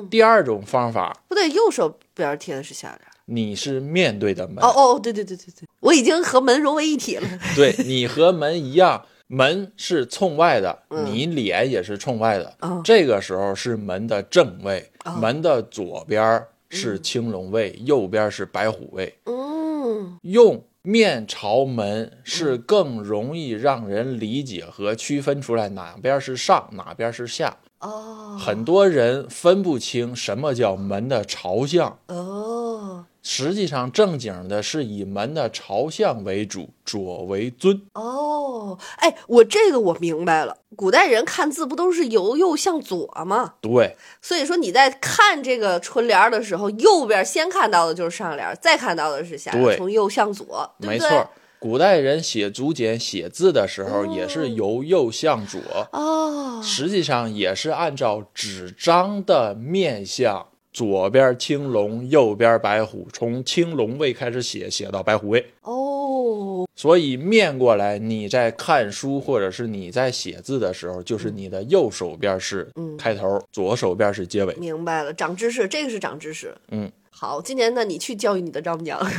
[0.01, 3.01] 嗯，第二种方法，不对，右手边贴的是下联。
[3.27, 7.27] 你是面对的门，哦哦，对对对对对，我已经和门融为一体了。
[7.57, 12.55] 对你和门一样，门是冲外的，嗯你脸也是冲外的。
[12.61, 19.17] 哦这个时候是门的正位，哦门的左边儿是青龙位，右边是白虎位。
[19.25, 27.57] 嗯，用面朝门是更容易让人理解和区分出来哪边是上，哪边是下。
[27.85, 37.81] 哦，很多人分不清什么叫门的朝向，哦实际上正经的是以门的朝向为主，左为尊。
[37.95, 40.59] 哦，哎，我这个我明白了。
[40.77, 43.55] 古代人看字不都是由右向左吗？
[43.63, 51.09] 对，所以说你在看这个春联儿的时候，右边先看到的就是上联儿，再看到的是下联从右向左，对不对？
[51.09, 51.31] 没错。
[51.65, 55.59] 古代人写竹简、写字的时候也是由右向左，
[55.93, 65.55] 哦，实际上也是按照纸张的面向左边青龙，右边白虎，从青龙位开始写，写到白虎位。
[65.63, 74.55] 哦，所以面过来，你在看书或者是你在写字的时候，就是你的右手边是开头，左手边是结尾。
[74.57, 76.55] 明白了，长知识，这个是长知识。
[76.69, 79.01] 嗯，好，今年呢，你去教育你的丈母娘，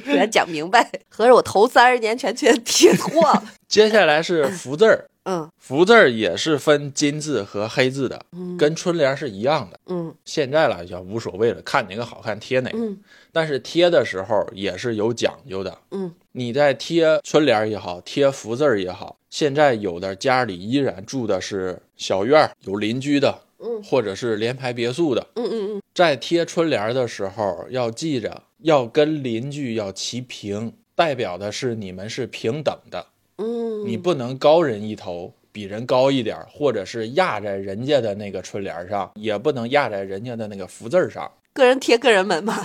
[0.04, 0.90] 给他讲明白。
[1.08, 3.42] 合着我头三十年全全贴错了。
[3.68, 8.24] 接下来是福字儿，嗯福字儿也是分金字和黑字的，
[8.58, 9.78] 跟春联是一样的。
[9.86, 12.78] 嗯现在来讲无所谓了，看哪个好看贴哪个。
[12.78, 12.98] 嗯
[13.34, 15.78] 但是贴的时候也是有讲究的。
[15.90, 33.06] 嗯，你在贴春联也好，贴福字儿也好，现在有的家里依然住的是小院儿，有邻居的，嗯或者是联排别墅的，嗯嗯嗯，在贴春联的时候要记着要跟邻居要齐平，代表的是你们是平等的。
[33.38, 41.30] 嗯，你不能高人一头，比人高一点儿，或者是压在人家的那个春联上，也不能压在人家的那个福字儿上。
[41.54, 42.64] 个人贴个人门嘛。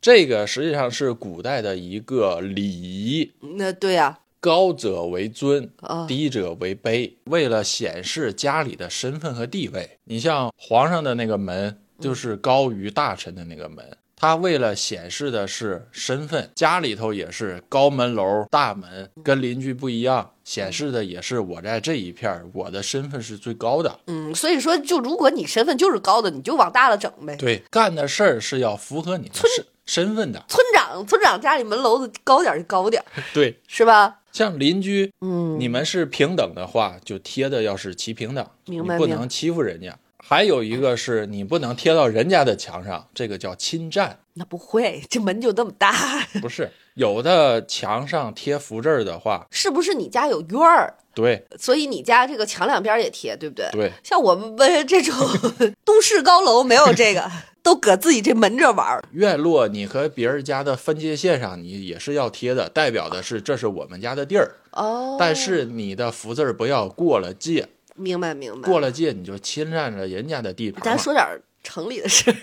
[0.00, 7.12] 这个实际上是古代的一个礼仪， 那对呀、高者为尊，啊，低者为卑。
[7.24, 13.84] 为了显示家里的身份和地位，你像皇上的那个门，就是高于大臣的那个门。
[14.14, 23.98] 他为了显示的是身份，家里头也是高门楼、大门，跟邻居不一样，显示的也是我在这一片儿，我的身份是最高的。
[24.06, 27.34] 嗯，所以说，就如果你身份就是高的，你就往大了整呗。
[27.34, 30.40] 对，干的事儿是要符合你的身身份的。
[30.46, 34.20] 村长，村长家里门楼子高点儿就高点儿，对，是吧？
[34.36, 39.98] 像邻居，嗯，你们是平等的话，就贴的要是齐平等，明白不能欺负人家。
[40.18, 44.18] 还有一个是你不能贴到人家的墙上，这个叫侵占。
[44.34, 45.94] 那不会， 这门就这么大，
[46.42, 50.98] 不是有的墙上贴福字儿的话，是不是你家有院儿？
[51.14, 53.66] 对所以你家这个墙两边也贴，对不对？
[53.72, 54.54] 对，像我们
[54.86, 55.14] 这种
[55.82, 57.32] 都市高楼没有这个，
[57.66, 59.02] 都搁自己这门这玩儿。
[59.10, 64.54] 院落你和别人家的分界线上你也是要贴的，代表的是这是我们家的地儿。
[64.70, 68.70] 哦，但是你的福字儿不要过了界，明白明白。
[68.70, 70.80] 过了界你就侵占了人家的地盘。
[70.84, 72.36] 咱说点儿城里的事儿。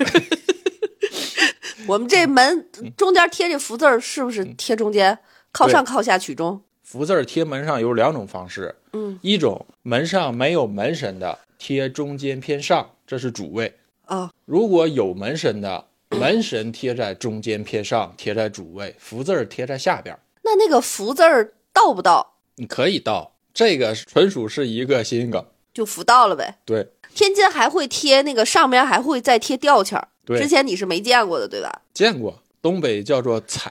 [1.87, 5.17] 我们这门中间贴这福字儿，是不是贴中间？
[5.53, 6.61] 靠上靠下取中。
[6.83, 13.71] 福字儿贴门上有两种方式，嗯，一种门上没有门神的，贴中间偏上，这是主位；
[14.05, 20.19] 啊，如果有门神的，门神贴在中间偏上，贴在主位，福字儿贴在下边儿。
[20.43, 25.43] 那那个福字儿到不到你可以到，这个纯属是一个谐音梗。
[25.73, 26.59] 就福到了呗。
[26.65, 31.81] 对天津还会贴那个上面还会再贴吊签儿，对之前你是没见过的，对吧？
[31.93, 33.69] 见过，东北叫做彩，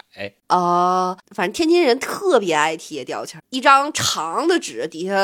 [0.49, 5.15] 啊、反正天津人特别爱贴吊签儿，一张长的纸底下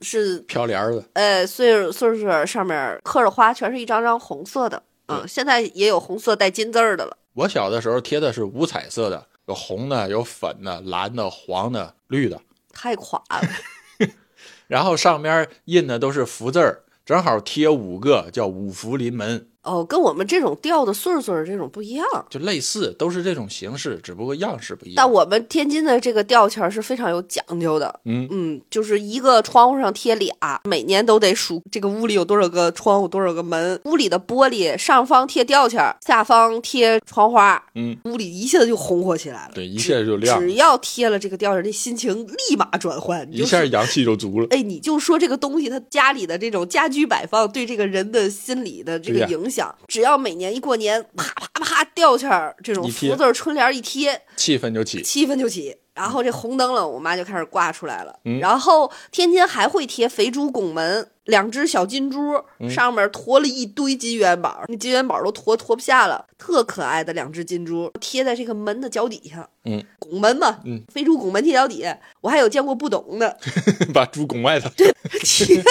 [0.00, 1.04] 是飘帘儿的。
[1.12, 4.82] 呃岁数岁数上面刻着花，全是一张张红色的。
[5.08, 7.18] 嗯，现在也有红色带金字儿的了。
[7.34, 12.40] 我小的时候贴的是五彩色的，有红的，有粉的、蓝的、黄的、绿的，
[12.72, 14.08] 太垮了，
[14.68, 19.48] 然后上面印的都是福字儿，正好贴五个，叫五福临门。
[19.68, 22.06] 哦，跟我们这种吊的穗儿穗儿这种不一样。
[22.30, 24.94] 就类似，都是这种形式，只不过样式不一样。
[24.96, 33.78] 但我们天津的这个吊签儿是非常有讲究的，嗯嗯，就是一个窗户上贴俩，每年都得数这个屋里有多少个窗户，多少个门。
[33.84, 39.52] 屋里的玻璃上方贴吊签儿，下方贴窗花，嗯，屋里一下子就红火起来了。
[39.54, 44.46] 对，一下就亮只，要贴了这个吊签儿，这心情立马转换，一下阳气就足了。
[44.50, 55.02] 哎，你就说这个东西，它家里的这种家居摆放对这个人的心理的这个影响，只要每年一过年，啪啪啪吊签儿这种福字春联一贴，气氛就起。
[55.02, 55.76] 气氛就起。
[55.98, 58.16] 然后这红灯笼，我妈就开始挂出来了。
[58.24, 69.48] 嗯然后天天还会贴肥猪拱门，两只小金猪，嗯上面驮了一堆金元宝，那金元宝都驮驮不下了，特可爱的两只金猪贴在这个门的脚底下。
[69.64, 73.36] 嗯，拱门嘛，嗯，肥猪拱门贴脚底下，我还有见过不懂的，
[73.92, 74.70] 把猪拱外头。
[74.76, 74.90] 对
[75.22, 75.62] 贴的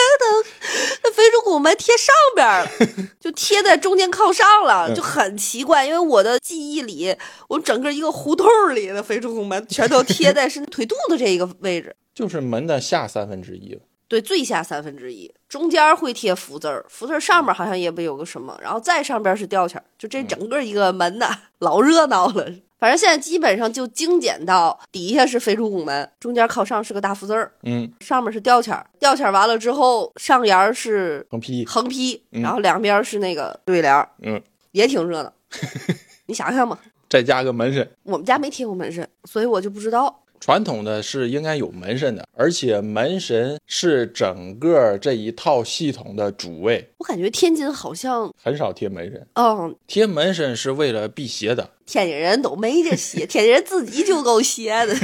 [1.04, 5.86] 那肥猪拱门贴上边就贴在中间靠上了，嗯就很奇怪。
[5.86, 7.16] 因为我的记忆里，
[7.48, 13.80] 我整个一个胡同里的肥猪拱门全都贴在是腿肚子这一个位置，就是门的下三分之一。
[14.10, 22.50] 对，最下三分之一，中间会贴福字儿，福字儿上面好像也不有个什么，然后再上边是吊签儿，就这整个一个门呐，老热闹了。
[22.80, 31.66] 反正现在基本上就精简到底下是飞出拱门，中间靠上是个大福字儿，嗯，上面是吊签儿，吊签儿完了之后上沿儿是横批。
[31.66, 34.42] 横批，嗯然后两边是那个对联儿，嗯，
[34.72, 35.34] 也挺热闹。
[36.28, 36.80] 你想想吧，
[37.10, 37.88] 再加个门神。
[38.04, 40.24] 我们家没贴过门神，所以我就不知道。
[40.40, 49.28] 传统的是应该有门神的，而且门神是整个这一套系统的主位，我感觉天津好像，很少贴门神。
[49.34, 54.96] 嗯，贴门神是为了辟邪的，天津人都没这邪，天津人自己就够邪的，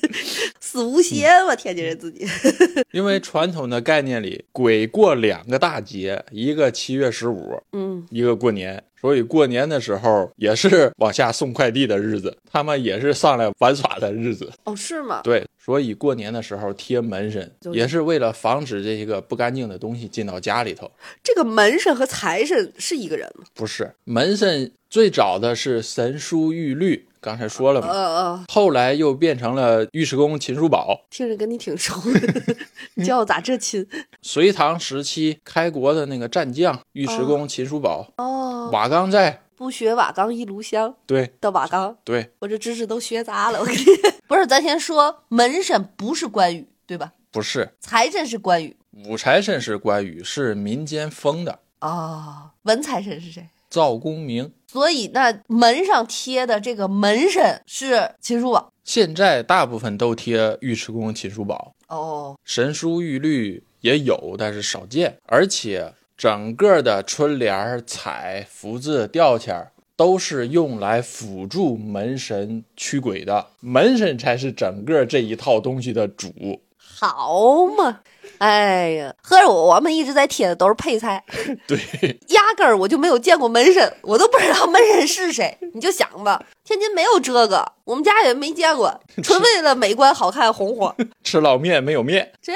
[0.68, 2.26] 四无邪嘛，天津人自己。
[2.92, 14.52] 因为传统的概念里，鬼过两个大节，一个七月十五，嗯，一个过年，所以过年的时候也是 往下送快递的日子，他们也是上来玩耍的日子。
[14.64, 15.22] 哦，是吗？
[15.24, 20.90] 对，所以过年的时候贴门神，就也是为了防止这些个不干净的东西进到家里头。
[21.24, 23.46] 这个门神和财神是一个人吗？
[23.54, 30.98] 不是门神最早的是神书玉律，刚才说了呃嘛，呃，后来又变成了尉迟恭秦叔宝。
[31.10, 32.56] 听着跟你挺熟的，
[32.94, 33.86] 你 叫我咋这亲？
[34.22, 43.60] 隋唐时期开国的那个战将尉迟恭秦叔宝，哦，瓦岗寨，不学瓦岗一炉香对的瓦岗，对，我这知识都学杂了。
[43.60, 43.84] 我跟 你
[44.26, 47.12] 不是，咱先说门神不是关羽，对吧？
[47.30, 48.74] 不是财神是关羽
[49.04, 51.58] 武财神是关羽，是民间封的。
[51.82, 53.46] 哦，文财神是谁？
[53.70, 58.72] 赵公明所以那门上贴的这个门神是秦叔宝。
[58.84, 65.18] 现在大部分都贴尉迟恭秦叔宝，哦，神书玉律也有，但是少见。
[65.26, 76.62] 而且整个的春联儿、彩、福字、吊签儿都是用来辅助门神驱鬼的，门神才是整个这一套东西的主。
[76.76, 78.00] 好嘛。
[78.38, 81.22] 哎呀，合着我我们一直在贴的都是配菜，
[81.66, 81.78] 对，
[82.28, 85.56] 压根儿我就没有见过门神，我都不知道门神是谁。
[85.74, 90.94] 你就想吧，天津没有这个，我们家也没见过， 纯为了美观好看红火。
[91.22, 92.52] 吃老面没有面，这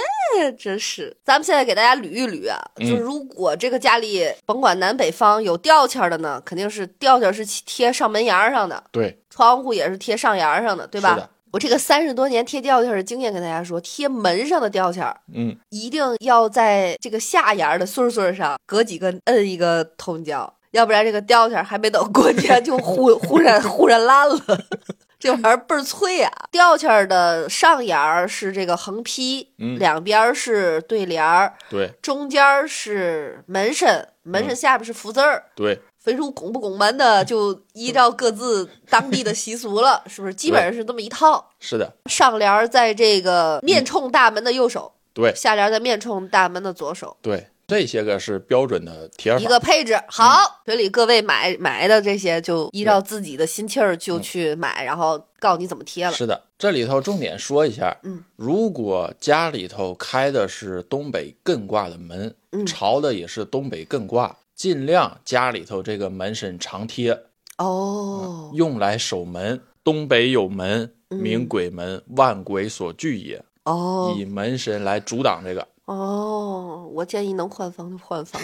[0.53, 2.89] 真是，咱们现在给大家捋一捋啊，嗯。
[2.89, 11.29] 就是如果这个家里甭管南北方有吊签儿的呢，肯定是吊签儿是贴上门沿儿上的，对，窗户也是贴上沿儿上的，对吧？
[11.53, 24.39] 我这个三十多年贴吊签的经验跟大家说，贴门上的吊签儿嗯，一定要在这个下沿的穗儿穗上隔几个摁一个通胶，要不然这个吊签儿还没等过年 就忽忽然忽然烂了。
[25.21, 26.33] 这玩意儿倍儿脆啊！
[26.51, 35.45] 吊签儿的上沿儿是这个横批，嗯两边儿是对联儿，对中间儿是门神，门神嗯下边是福字儿。
[35.55, 40.35] 对，分属拱不拱门的，就依照各自当地的习俗了， 是不是？
[40.35, 41.51] 基本上是这么一套。
[41.61, 49.45] 是的，上联儿在这个面冲大门的右手，对下联儿在面冲大门的左手，对，这些个是标准的贴一。
[49.45, 49.97] 个配置。
[50.09, 56.13] 好，所以各位买买的这些，就依照自己的心气儿就去买，然后告诉你怎么贴了。
[56.13, 67.19] 是的，这里头重点说一下，嗯，如果家里头开的是东北艮卦的门，嗯朝的也是东北艮卦，尽量家里头这个门神常贴，
[67.59, 69.61] 哦，用来守门。
[69.83, 75.67] 东北有门，嗯名鬼门，万鬼所惧也，哦，以门神来阻挡这个。
[75.87, 78.41] 哦，我建议能换房就换房。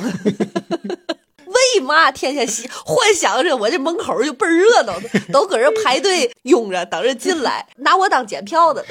[1.79, 4.95] 为嘛天天希幻想着我这门口就倍儿热闹，
[5.33, 8.85] 都搁这排队拥着等着进来， 拿我当检票的。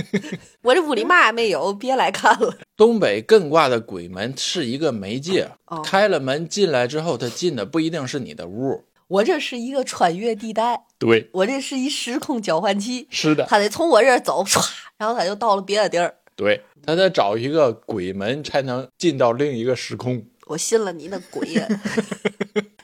[0.62, 2.54] 我这屋里嘛也没有，别来看了。
[2.76, 8.84] 东北艮卦的鬼门是一个媒介，哦开了门进来之后，他进的不一定是你的屋。
[9.08, 14.64] 我这是一个穿越地带，对，我这是一时空交换器，是的，他得从我这儿走，唰，
[14.96, 16.14] 然后他就到了别的地儿。
[16.34, 20.24] 对，他得找一个鬼门才能进到另一个时空。
[20.46, 21.66] 我信了你的鬼呀！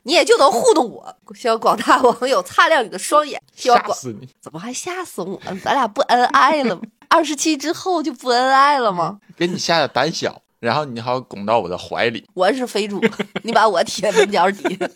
[0.05, 1.17] 你也就能糊弄我。
[1.35, 3.41] 希望广大网友擦亮你的双眼。
[3.55, 4.29] 希望广吓死你！
[4.41, 5.61] 怎么还吓死我呢？
[5.63, 6.83] 咱俩不恩爱了吗？
[7.09, 9.19] 二十七之后就不恩爱了吗？
[9.37, 12.27] 给你吓得胆小，然后你还要拱到我的怀里。
[12.35, 13.01] 我是肥猪，
[13.43, 14.89] 你把我贴门角底下，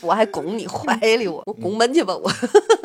[0.00, 2.32] 我还拱你怀里，我我拱门去吧，我。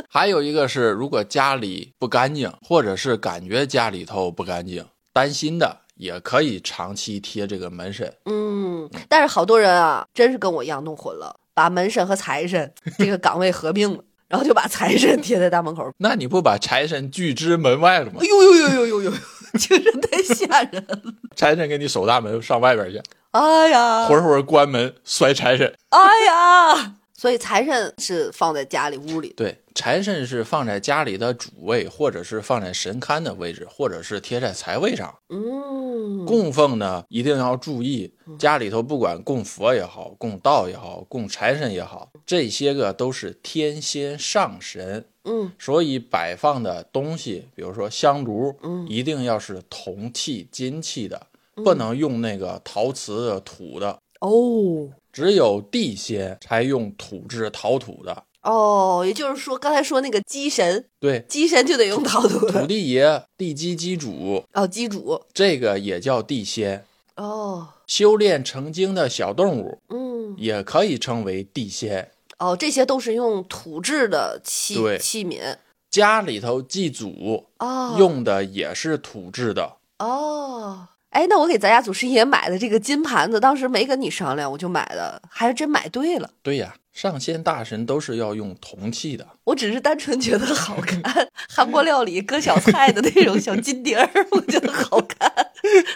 [0.10, 8.12] 还有一个是，如果家里不干净，或者是感觉家里头不干净，担心的，也可以长期贴这个门神。
[8.26, 15.88] 嗯，但是好多人啊，真是跟我一样弄混了，把门神和财神这个岗位合并了，然后就把财神贴在大门口。
[16.00, 18.26] 那你不把财神拒之门外了吗哎？
[18.26, 19.12] 呦呦呦呦呦呦，
[19.60, 20.98] 精神 太吓人了！
[21.36, 23.00] 财神给你守大门，上外边去，
[23.32, 25.72] 哎呀，活活关门摔财神。
[25.90, 29.32] 哎呀，所以财神是放在家里屋里。
[29.38, 35.14] 对，财神是放在家里的主位，或者是放在神龛的位置，或者是贴在财位上。
[35.30, 54.00] 嗯，供奉呢，一定要注意，家里头不管供佛也好，供道也好，供财神也好，这些个都是天仙上神，嗯所以摆放的东西，比如说香炉，嗯一定要是铜器、金器的，不能用那个陶瓷的、土的。
[54.22, 62.48] 哦，只有地仙才用土质陶土的，哦，也就是说，刚才说那个鸡神，对，鸡神就得用陶土。
[62.50, 65.22] 土地爷、地基基主，哦，基主。
[65.34, 66.86] 这个也叫地仙。
[67.16, 72.10] 哦，修炼成精的小动物嗯，也可以称为地仙。
[72.40, 75.58] 哦，这些都是用土制的器器皿。
[75.92, 79.78] 家里头祭祖哦，用的也是土制的。
[80.00, 86.30] 哦，哎，那我给咱家祖师爷买的这个金盘子，当时没跟你商量，我就买的，还真买对了。
[86.42, 89.28] 对呀，上仙大神都是要用铜器的。
[89.44, 91.02] 我只是单纯觉得好看，
[91.50, 95.30] 韩国料理搁小菜的那种小金碟儿， 我觉得好看，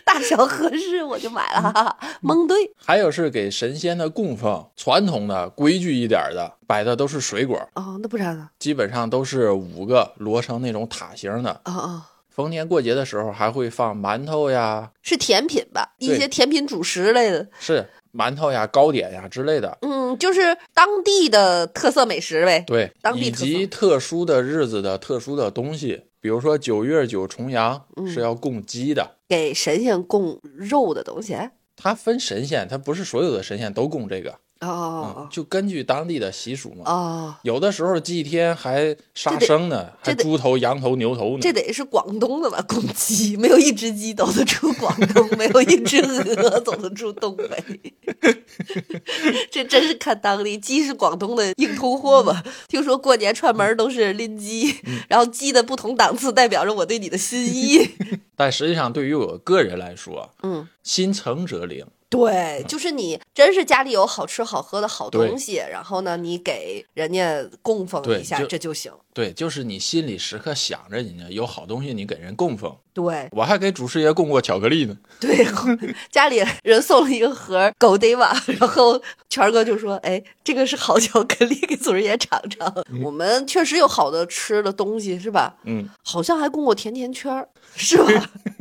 [0.04, 2.58] 大小合适，我就买了，哈哈，蒙对。
[2.76, 8.50] 还有是给神仙的供奉，传统的规矩一点的，摆的都是水果，哦，那不然呢？
[8.60, 11.62] 基本上都是五个摞成那种塔形的。
[11.64, 12.04] 哦哦，
[12.36, 15.96] 逢年过节的时候还会放馒头呀，是甜品吧？
[16.00, 19.78] 一些甜品主食类的，是馒头呀、糕点呀之类的。
[19.84, 22.62] 嗯，就是当地的特色美食呗。
[22.68, 29.16] 对以及特殊的日子的特殊的东西，比如说九月九重阳嗯是要供鸡的。
[29.30, 31.38] 给神仙供肉的东西。
[31.78, 36.84] 它分神仙，它不是所有的神仙都供这个，嗯，哦就根据当地的习俗嘛。
[36.86, 41.40] 哦，有的时候祭天还杀生呢，还猪头、羊头、牛头呢。
[41.42, 42.64] 这得是广东的吧？
[42.68, 47.94] 公鸡，没有一只鸡走得出广东，没有一只鹅走得出东北。
[49.52, 52.44] 这真是看当地，鸡是广东的硬通货吧？
[52.68, 54.76] 听说过年串门都是拎鸡，
[55.08, 57.90] 然后鸡的不同档次代表着我对你的心意。
[58.36, 61.86] 但实际上，对于我个人来说，嗯，心诚则灵。
[62.10, 68.92] 对，就是你真是家里有好吃好喝的好东西，然后呢，你给人家供奉一下，就这就行。
[69.14, 72.74] 对，就是你心里时刻想着人家有好东西，你给人供奉。
[72.94, 74.96] 对我还给祖师爷供过巧克力呢。
[75.20, 75.46] 对，
[76.12, 82.74] 家里人送了一个盒狗得吧，然后权哥就说：“哎，这个是好巧克力，给祖师爷尝尝。
[83.04, 85.58] 我们确实有好的吃的东西，是吧？
[85.64, 88.30] 嗯，好像还供过甜甜圈儿，是吧？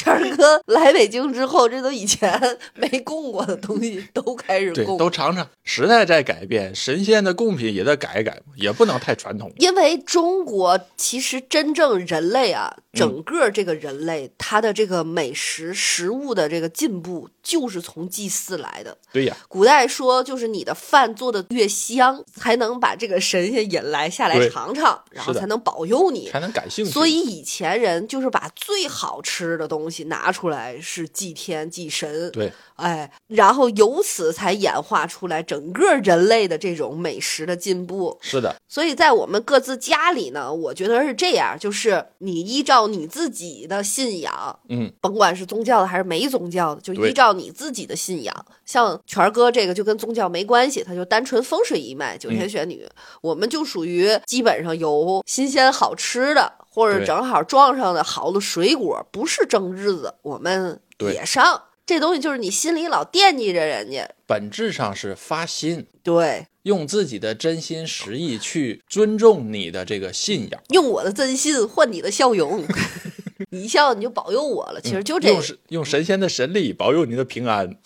[0.02, 5.46] 权儿哥来北京之后，这都以前没供过的东西都开始，供，都尝尝。
[5.62, 9.52] 时代在改变，神仙的贡品也得改一改，也不能太传统。
[9.58, 18.96] 因为中国其实真正人类啊，嗯整个这个人类，他的这个美食食物的这个进步，就是从祭祀来的。
[19.12, 26.28] 对呀，古代说，就是你的饭做的越香，才能把这个神仙引来下来尝尝，然后才能保佑你。
[26.30, 26.90] 才能感兴趣。
[26.90, 38.18] 所以以前人就是把最好吃的东西拿出来是祭天祭神，对，哎，然后由此才演化出来整个人类的这种美食的进步。
[38.20, 48.46] 是的，所以在我们各自家里呢，我觉得是这样，就是你依照你自己的信仰，嗯，甭管是宗教的还是没宗教的，就依照你自己的信仰。
[48.64, 52.88] 像权儿哥这个就跟宗教没关系，他就单纯风水一脉，九天玄女。
[53.20, 61.62] 我们就属于基本上有新鲜好吃的，或者正好撞上的好的水果，不是正日子，我们也上。
[61.90, 70.62] 这东西就是你心里老惦记着人家，本质上是发心，对，用自己的真心实意去尊重你的这个信仰。
[70.68, 72.64] 用我的真心换你的笑容，
[73.50, 74.80] 你一笑你就保佑我了。
[74.80, 77.68] 其实就这用用神仙的神力保佑你的平安。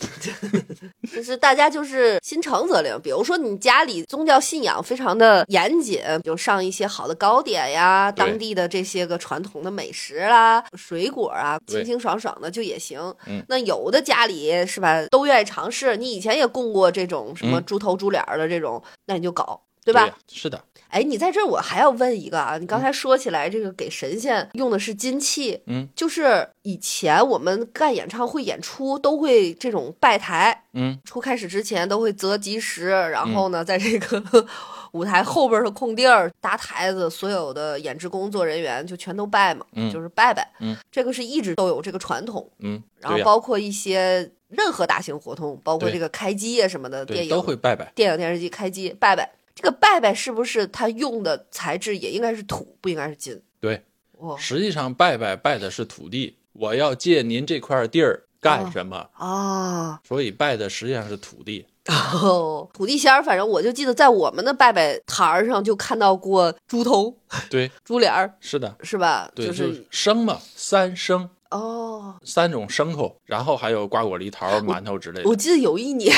[1.14, 2.98] 就是大家就是心诚则灵。
[3.02, 12.98] 比如说你家里宗教信仰非常的严谨，就上一些好的糕点呀，当地的这些个传统的美食啦、水果啊，清清爽爽的就也行。
[13.26, 15.96] 嗯那有的家里是吧，都愿意尝试。
[15.96, 19.60] 你以前也供过这种什么嗯猪头猪脸儿的这种，那你就搞。
[19.84, 20.06] 对吧？
[20.06, 34.46] 呀是的，哎，你在这儿我还要问一个啊，你刚才说起来这个给神仙用的是金器，嗯，就是以前我们干演唱会演出都会这种拜台，嗯，出开始之前都会择吉时，然后呢，在这个
[34.92, 47.92] 舞台后边的空地儿搭台子，所有的演职工作人员就全都拜嘛，嗯就是拜拜，嗯，这个是一直都有这个传统，嗯，然后包括一些任何大型活动，包括这个开机啊什么的，电影都会拜拜。
[47.94, 49.28] 电影电视机开机拜拜。
[49.54, 53.40] 这个拜拜是不是它用的材质也应该是土，不应该是金？
[53.60, 53.82] 对，
[54.18, 59.08] 哇实际上拜拜拜的是土地，我要借您这块地儿干什么？
[59.14, 60.00] 啊！
[60.06, 61.66] 所以拜的实际上是土地。
[61.86, 67.14] 哦，土地仙儿，反正我就记得在我们的拜拜坛儿上就看到过猪头、
[67.50, 69.30] 对， 猪脸儿，是的，是吧？
[69.34, 75.28] 对，就是生嘛，三生，哦，三种牲口，然后还有瓜果梨桃、馒头之类的。
[75.28, 76.10] 我记得有一年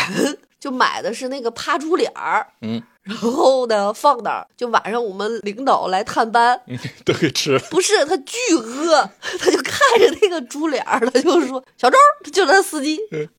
[0.67, 6.61] 就买的是那个趴猪脸儿，嗯， 然后呢放那儿，就晚上我们领导来探班，
[7.05, 7.59] 都给吃了。
[7.71, 9.09] 不是他巨饿，
[9.39, 11.97] 他就看着那个猪脸儿，他就说小周，
[12.33, 12.99] 就他司机。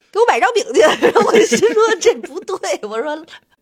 [0.09, 3.11] 给我买张饼去， 然后我就心说这不对，我说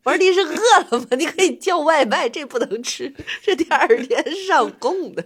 [0.03, 0.53] 我说你是饿
[0.91, 1.07] 了吗？
[1.17, 3.11] 你可以叫外卖，这不能吃，
[3.41, 5.25] 这第二天上供的。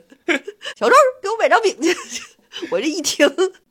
[0.77, 2.23] 小周，给我买张饼去。
[2.71, 3.29] 我这一听，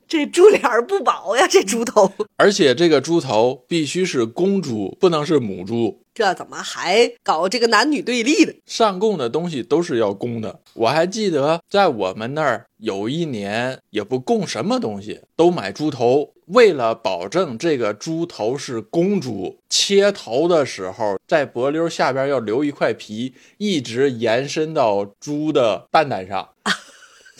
[0.09, 6.01] 这猪脸儿不薄呀，这猪头， 而且这个猪头必须是公猪，不能是母猪。
[6.15, 8.55] 这怎么还搞这个男女对立的？
[8.65, 10.59] 上供的东西都是要公的。
[10.73, 16.33] 我还记得在我们那儿有一年也不供什么东西，都买猪头。
[16.47, 26.49] 为了保证这个猪头是公猪，切头的时候在脖溜下边要留一块皮，一直延伸到猪的蛋蛋上，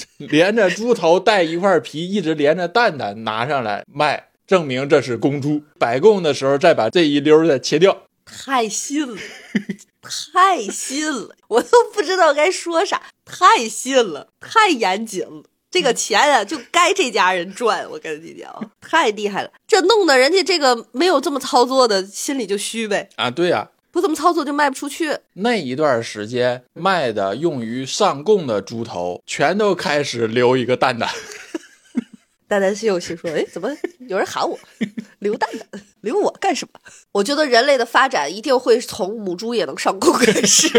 [0.18, 5.62] 连着猪头带一块皮，一直连着蛋蛋拿上来卖，证明这是公猪。
[5.78, 8.04] 摆供的时候再把这一溜再切掉。
[8.26, 9.20] 太信了，
[10.02, 13.02] 太信了，我都不知道该说啥。
[13.26, 15.43] 太信了，太严谨了。
[15.72, 17.88] 这个钱啊，就该这家人赚。
[17.89, 19.52] 我跟你讲，太厉害了。
[19.68, 23.10] 这弄得人家这个没有这么操作的，心里就虚呗。
[23.16, 23.70] 啊，对呀，
[24.00, 25.18] 不这么操作就卖不出去。
[25.34, 31.10] 那一段时间卖的用于上供的猪头，全都开始留一个蛋蛋。
[32.47, 33.70] 蛋蛋心有心说：“哎，怎么
[34.08, 34.58] 有人喊我
[35.20, 35.82] 留蛋蛋？
[36.02, 36.80] 留我干什么？”
[37.12, 40.70] 我觉得人类的发展一定会从母猪也能上供开始。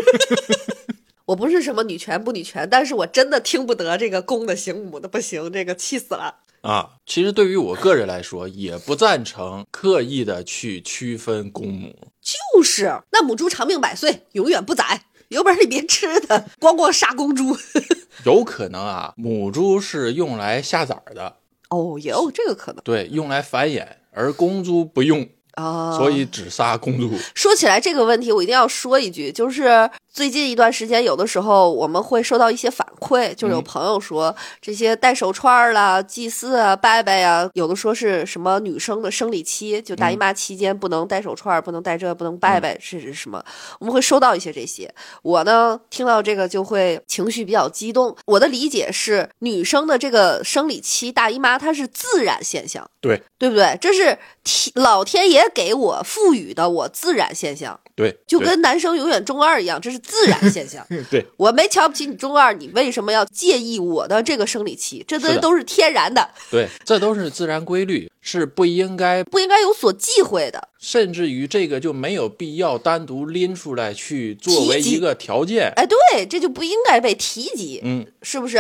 [1.27, 6.97] 我不是什么女权不女权，但是我真的听不得这个公的行母的不行，这个气死了啊！
[7.07, 11.95] 其实对于我个人来说，也不赞成刻意的去区分公母。
[12.21, 17.57] 就是那母猪长命百岁，永远不宰，有本事你别吃它，光光杀公猪。
[18.27, 21.37] 有可能啊，母猪是用来下崽的。
[21.71, 22.83] 哦，也有这个可能。
[22.85, 25.29] 对，用来繁衍，而公猪不用。
[25.61, 27.13] 啊，所以只杀公猪。
[27.35, 43.43] 说起来这个问题，我一定要说一句，就是最近一段时间，有的时候我们会收到一些反馈，就是有朋友说这些戴手串啦、祭祀啊、拜拜呀，有的说是什么女生的生理期，就大姨妈期间不能戴手串，不能戴这，不能拜拜，是什么？
[43.79, 44.93] 我们会收到一些这些。
[45.23, 48.17] 我呢，听到这个就会情绪比较激动。
[48.27, 53.79] 我的理解是，女生的这个生理期大姨妈，它是自然现象，对对不对？
[53.81, 54.40] 这是天
[54.75, 55.41] 老天爷。
[55.53, 60.87] 给我赋予的我自然现象，对，就跟男生永远中二一样，这是自然现象。
[61.11, 65.05] 对，我没瞧不起你中二，你为什么要介意我的这个生理期？
[65.07, 66.31] 这都都是天然的。
[66.51, 70.69] 对，这都是自然规律，是不应该不应该有所忌讳的。
[70.79, 75.71] 甚至于这个就没有必要单独拎出来去作为一个条件。
[75.77, 77.81] 哎，对，这就不应该被提及。
[77.85, 78.57] 嗯，是不是？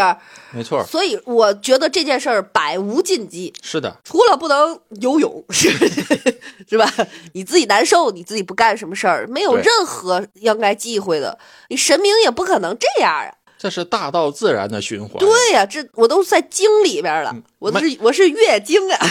[0.52, 0.84] 没错。
[0.84, 3.50] 所以我觉得这件事儿百无禁忌。
[3.62, 5.70] 是的，除了不能游泳，是
[6.68, 6.92] 是吧？
[7.32, 11.38] 你自己难受，你自己不干什么事儿，没有任何应该忌讳的。
[11.68, 13.32] 你神明也不可能这样啊。
[13.62, 15.18] 这是大道自然的循环。
[15.18, 19.06] 对呀，这我都在经里边了，我是我是月经啊。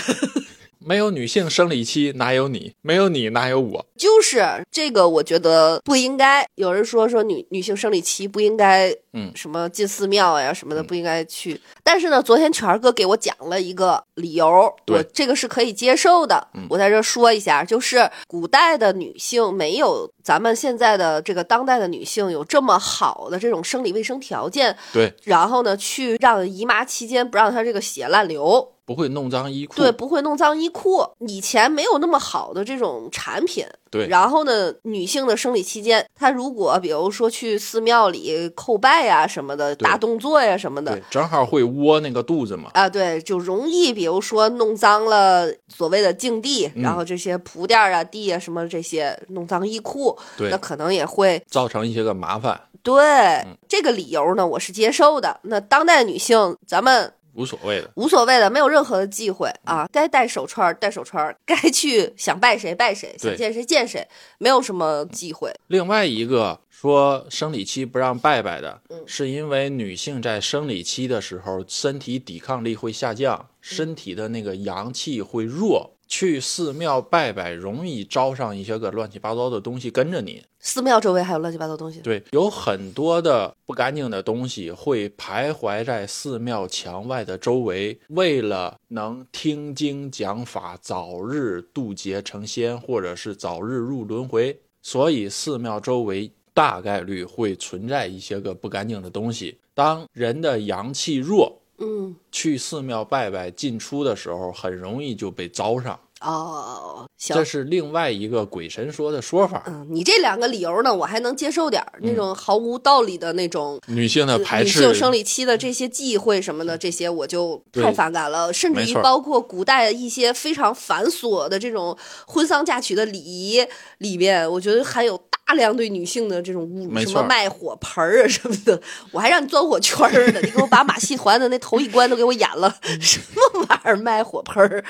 [0.79, 2.73] 没有女性生理期，哪有你？
[2.81, 3.85] 没有你，哪有我？
[3.97, 6.47] 就是这个，我觉得不应该。
[6.55, 11.59] 有人说说女女性生理期不应该，嗯，什么进寺庙呀什么的不应该去。
[11.83, 16.47] 但是呢，昨天权哥给我讲了一个理由，我这个是可以接受的。
[16.69, 24.75] 我在这说一下，就是古代的女性没有咱们现在的这个当代的女性有这么好的这种生理卫生条件。
[24.93, 28.73] 对，然后呢，去让姨妈期间不让她这个血乱流。
[28.89, 31.05] 不会弄脏衣裤，对，不会弄脏衣裤。
[31.19, 34.07] 以前没有那么好的这种产品，对。
[34.07, 42.71] 然后呢，女性的生理期间，她如果比如说去寺庙里叩拜呀什么的，大动作呀什么的，正好会窝那个肚子嘛。
[42.73, 52.59] 啊，对，就容易比如说弄脏了所谓的净地，然后这些铺垫啊、地啊什么这些弄脏衣裤，对，那可能也会造成一些个麻烦。
[52.81, 55.39] 对，这个理由呢，我是接受的。
[55.43, 57.13] 那当代女性，咱们。
[57.39, 59.87] 无所谓的，无所谓的，没有任何的忌讳啊！
[59.93, 64.05] 该戴手串戴手串，该去想拜谁拜谁，想见谁见谁，
[64.39, 65.49] 没有什么忌讳。
[65.67, 75.95] 另外一个说生理期不让拜拜的，是因为女性在生理期的时候，身体抵抗力会下降，身体的那个阳气会弱。
[76.09, 80.43] 去寺庙拜拜，容易招上一些个乱七八糟的东西跟着你。
[80.59, 82.01] 寺庙周围还有乱七八糟东西？
[82.01, 87.97] 对，有很多的不干净的东西会徘徊在寺庙墙外的周围。
[88.07, 99.59] 为了能听经讲法，早日渡劫成仙，或者是早日入轮回，所以寺庙周围大概率会存在一些个不干净的东西。
[99.75, 101.58] 当人的阳气弱。
[101.79, 109.63] 嗯，去寺庙拜拜进出的时候，很容易就被招上哦，行这，是另外一个鬼神说的说法。
[109.67, 113.79] 嗯，你这两个理由呢，我还能接受点儿，那种毫无道理的那种。
[113.87, 118.51] 女性的排斥，女性生理期的这些忌讳什么的，这些我就太反感了。
[118.51, 123.65] 甚至于包括古代一些非常繁琐的这种婚丧嫁娶的礼仪
[123.99, 128.81] 里面，我觉得还有大量对女性的这种侮辱，什么卖火盆儿啊什么的，
[129.11, 134.83] 我还让你钻火圈儿呢，你给我把马戏团的那头一关都给我演了， 什么玩意儿卖火盆儿，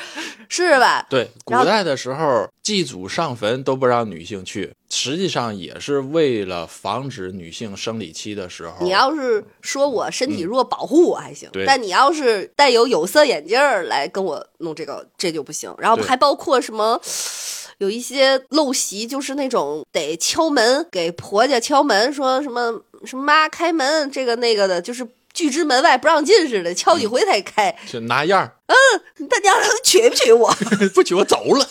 [0.47, 1.05] 是吧？
[1.09, 8.73] 对，古代的时候，祭祖上坟都不让女性去，实际上也是为了防止女性生理期的时候。
[8.81, 15.73] 你要是说我身体弱，保护我还行，但你要是带有有色眼镜儿来跟我弄这个，这就不行。
[15.77, 16.99] 然后还包括什么，
[17.79, 27.75] 有一些陋习，就是那种得敲门给婆家敲门，说什么什么妈开门，这个那个的，就是拒之门外不让进似的，敲几回才开。
[27.91, 28.51] 就拿样儿，
[29.17, 30.53] 你大娘的娶不娶我？
[30.93, 31.65] 不娶我走了。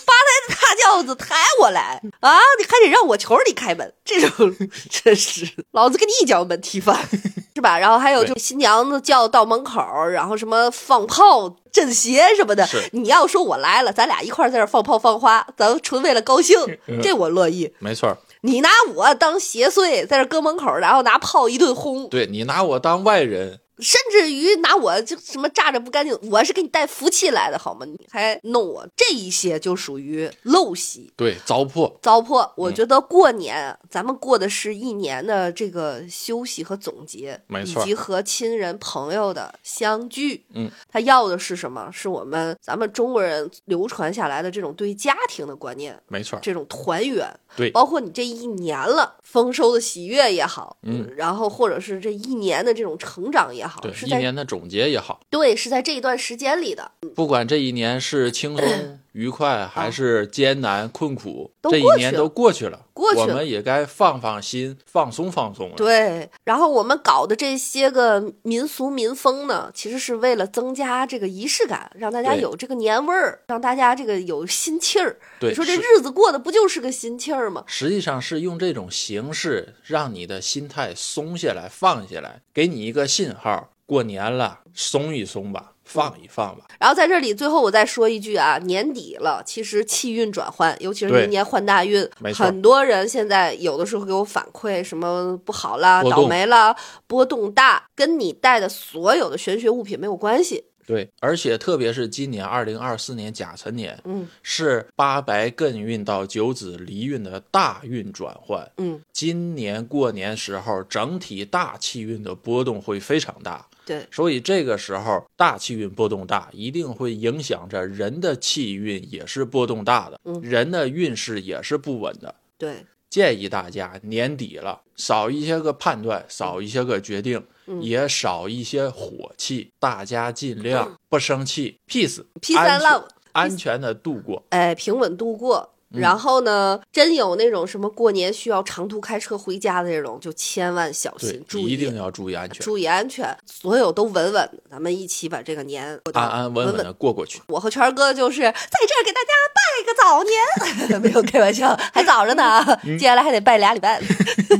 [0.49, 2.37] 大轿子抬我来啊！
[2.59, 4.55] 你还得让我求着你开门，这种
[4.89, 6.97] 真是老子给你一脚门踢翻，
[7.55, 7.77] 是吧？
[7.77, 12.67] 然后还有就新娘子叫到门口，然后什么放炮、震邪什么的。
[12.91, 16.57] 你要说我来了，咱俩一块在这放炮放花，咱纯为了高兴，
[17.01, 17.73] 这我乐意。
[17.79, 27.85] 没错儿，你拿我当邪祟，在这搁门口，然后拿炮一顿轰，对你拿我当外人，甚至于拿我就什么炸着不干净，我是给你带福气来的好吗？
[27.85, 31.11] 你还弄我，这一些就属于陋习。
[31.15, 32.49] 对糟粕，糟粕。
[32.55, 40.45] 我觉得过年、咱们过的是一年的这个休息和总结，没错以及和亲人朋友的相聚。
[40.53, 41.89] 嗯，他要的是什么？
[41.91, 47.27] 是我们咱们中国人流传下来的这种对家庭的观念，没错，这种团圆。
[47.55, 58.65] 对包括你这一年了丰收的喜悦也好，嗯，然后或者是这一年的这种成长也好，对一年的总结也好，对是在这一段时间里的，不管这一年是轻松
[59.13, 65.75] 愉快还是艰难困苦，这一年都过去了，过去了我们也该放放心，放松放松了。
[65.75, 75.17] 对，然后我们搞的这些个民俗民风呢，其实是为了增加这个仪式感，让大家有这个年味儿，让大家这个有心气儿。
[75.39, 77.63] 对你说这日子过的不就是个心气儿吗？
[77.65, 86.65] 实际上是用这种形式让你的心态松下来、放下来，给你一个信号：过年了，松一松吧，放一放吧。
[86.79, 91.21] 然后在这里，最后我再说一句啊，年底了，其实气运转换，尤其是对。
[91.21, 96.75] 明年换大运，很多人现在有的时候给我反馈什么不好啦、倒霉啦、
[97.07, 100.65] 波动大，跟你带的所有的玄学物品没有关系。
[100.87, 104.27] 对，而且特别是今年二零二四年甲辰年，嗯。
[104.41, 108.67] 是八白艮运到九紫离运的大运转换。
[108.77, 122.35] 嗯，今年过年时候，整体大气运的波动会非常大，对，所以这个时候大气运波动大，一定会影响着人的气运也是波动大的，嗯人的运势也是不稳的。
[122.55, 134.43] 对，建议大家年底了，少一些个判断，少一些个决定，嗯也少一些火气，大家尽量不生气，peace Peace 安 and love 安全的度过。
[134.49, 135.73] 哎，平稳度过。
[135.91, 147.41] 然后呢，真有那种什么过年需要长途开车回家的这种，就千万小心，，注意一定要注意安全，注意安全，所有都稳稳的，咱们一起把这个年安安稳稳稳的过过去。
[147.47, 153.99] 我和圈儿哥就是在这儿给大家拜个早年， 没有开玩笑，还早着呢，接下来还得拜俩礼拜。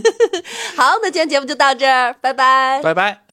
[0.76, 2.82] 好，那今天节目就到这儿，拜拜。
[2.84, 3.29] 拜拜。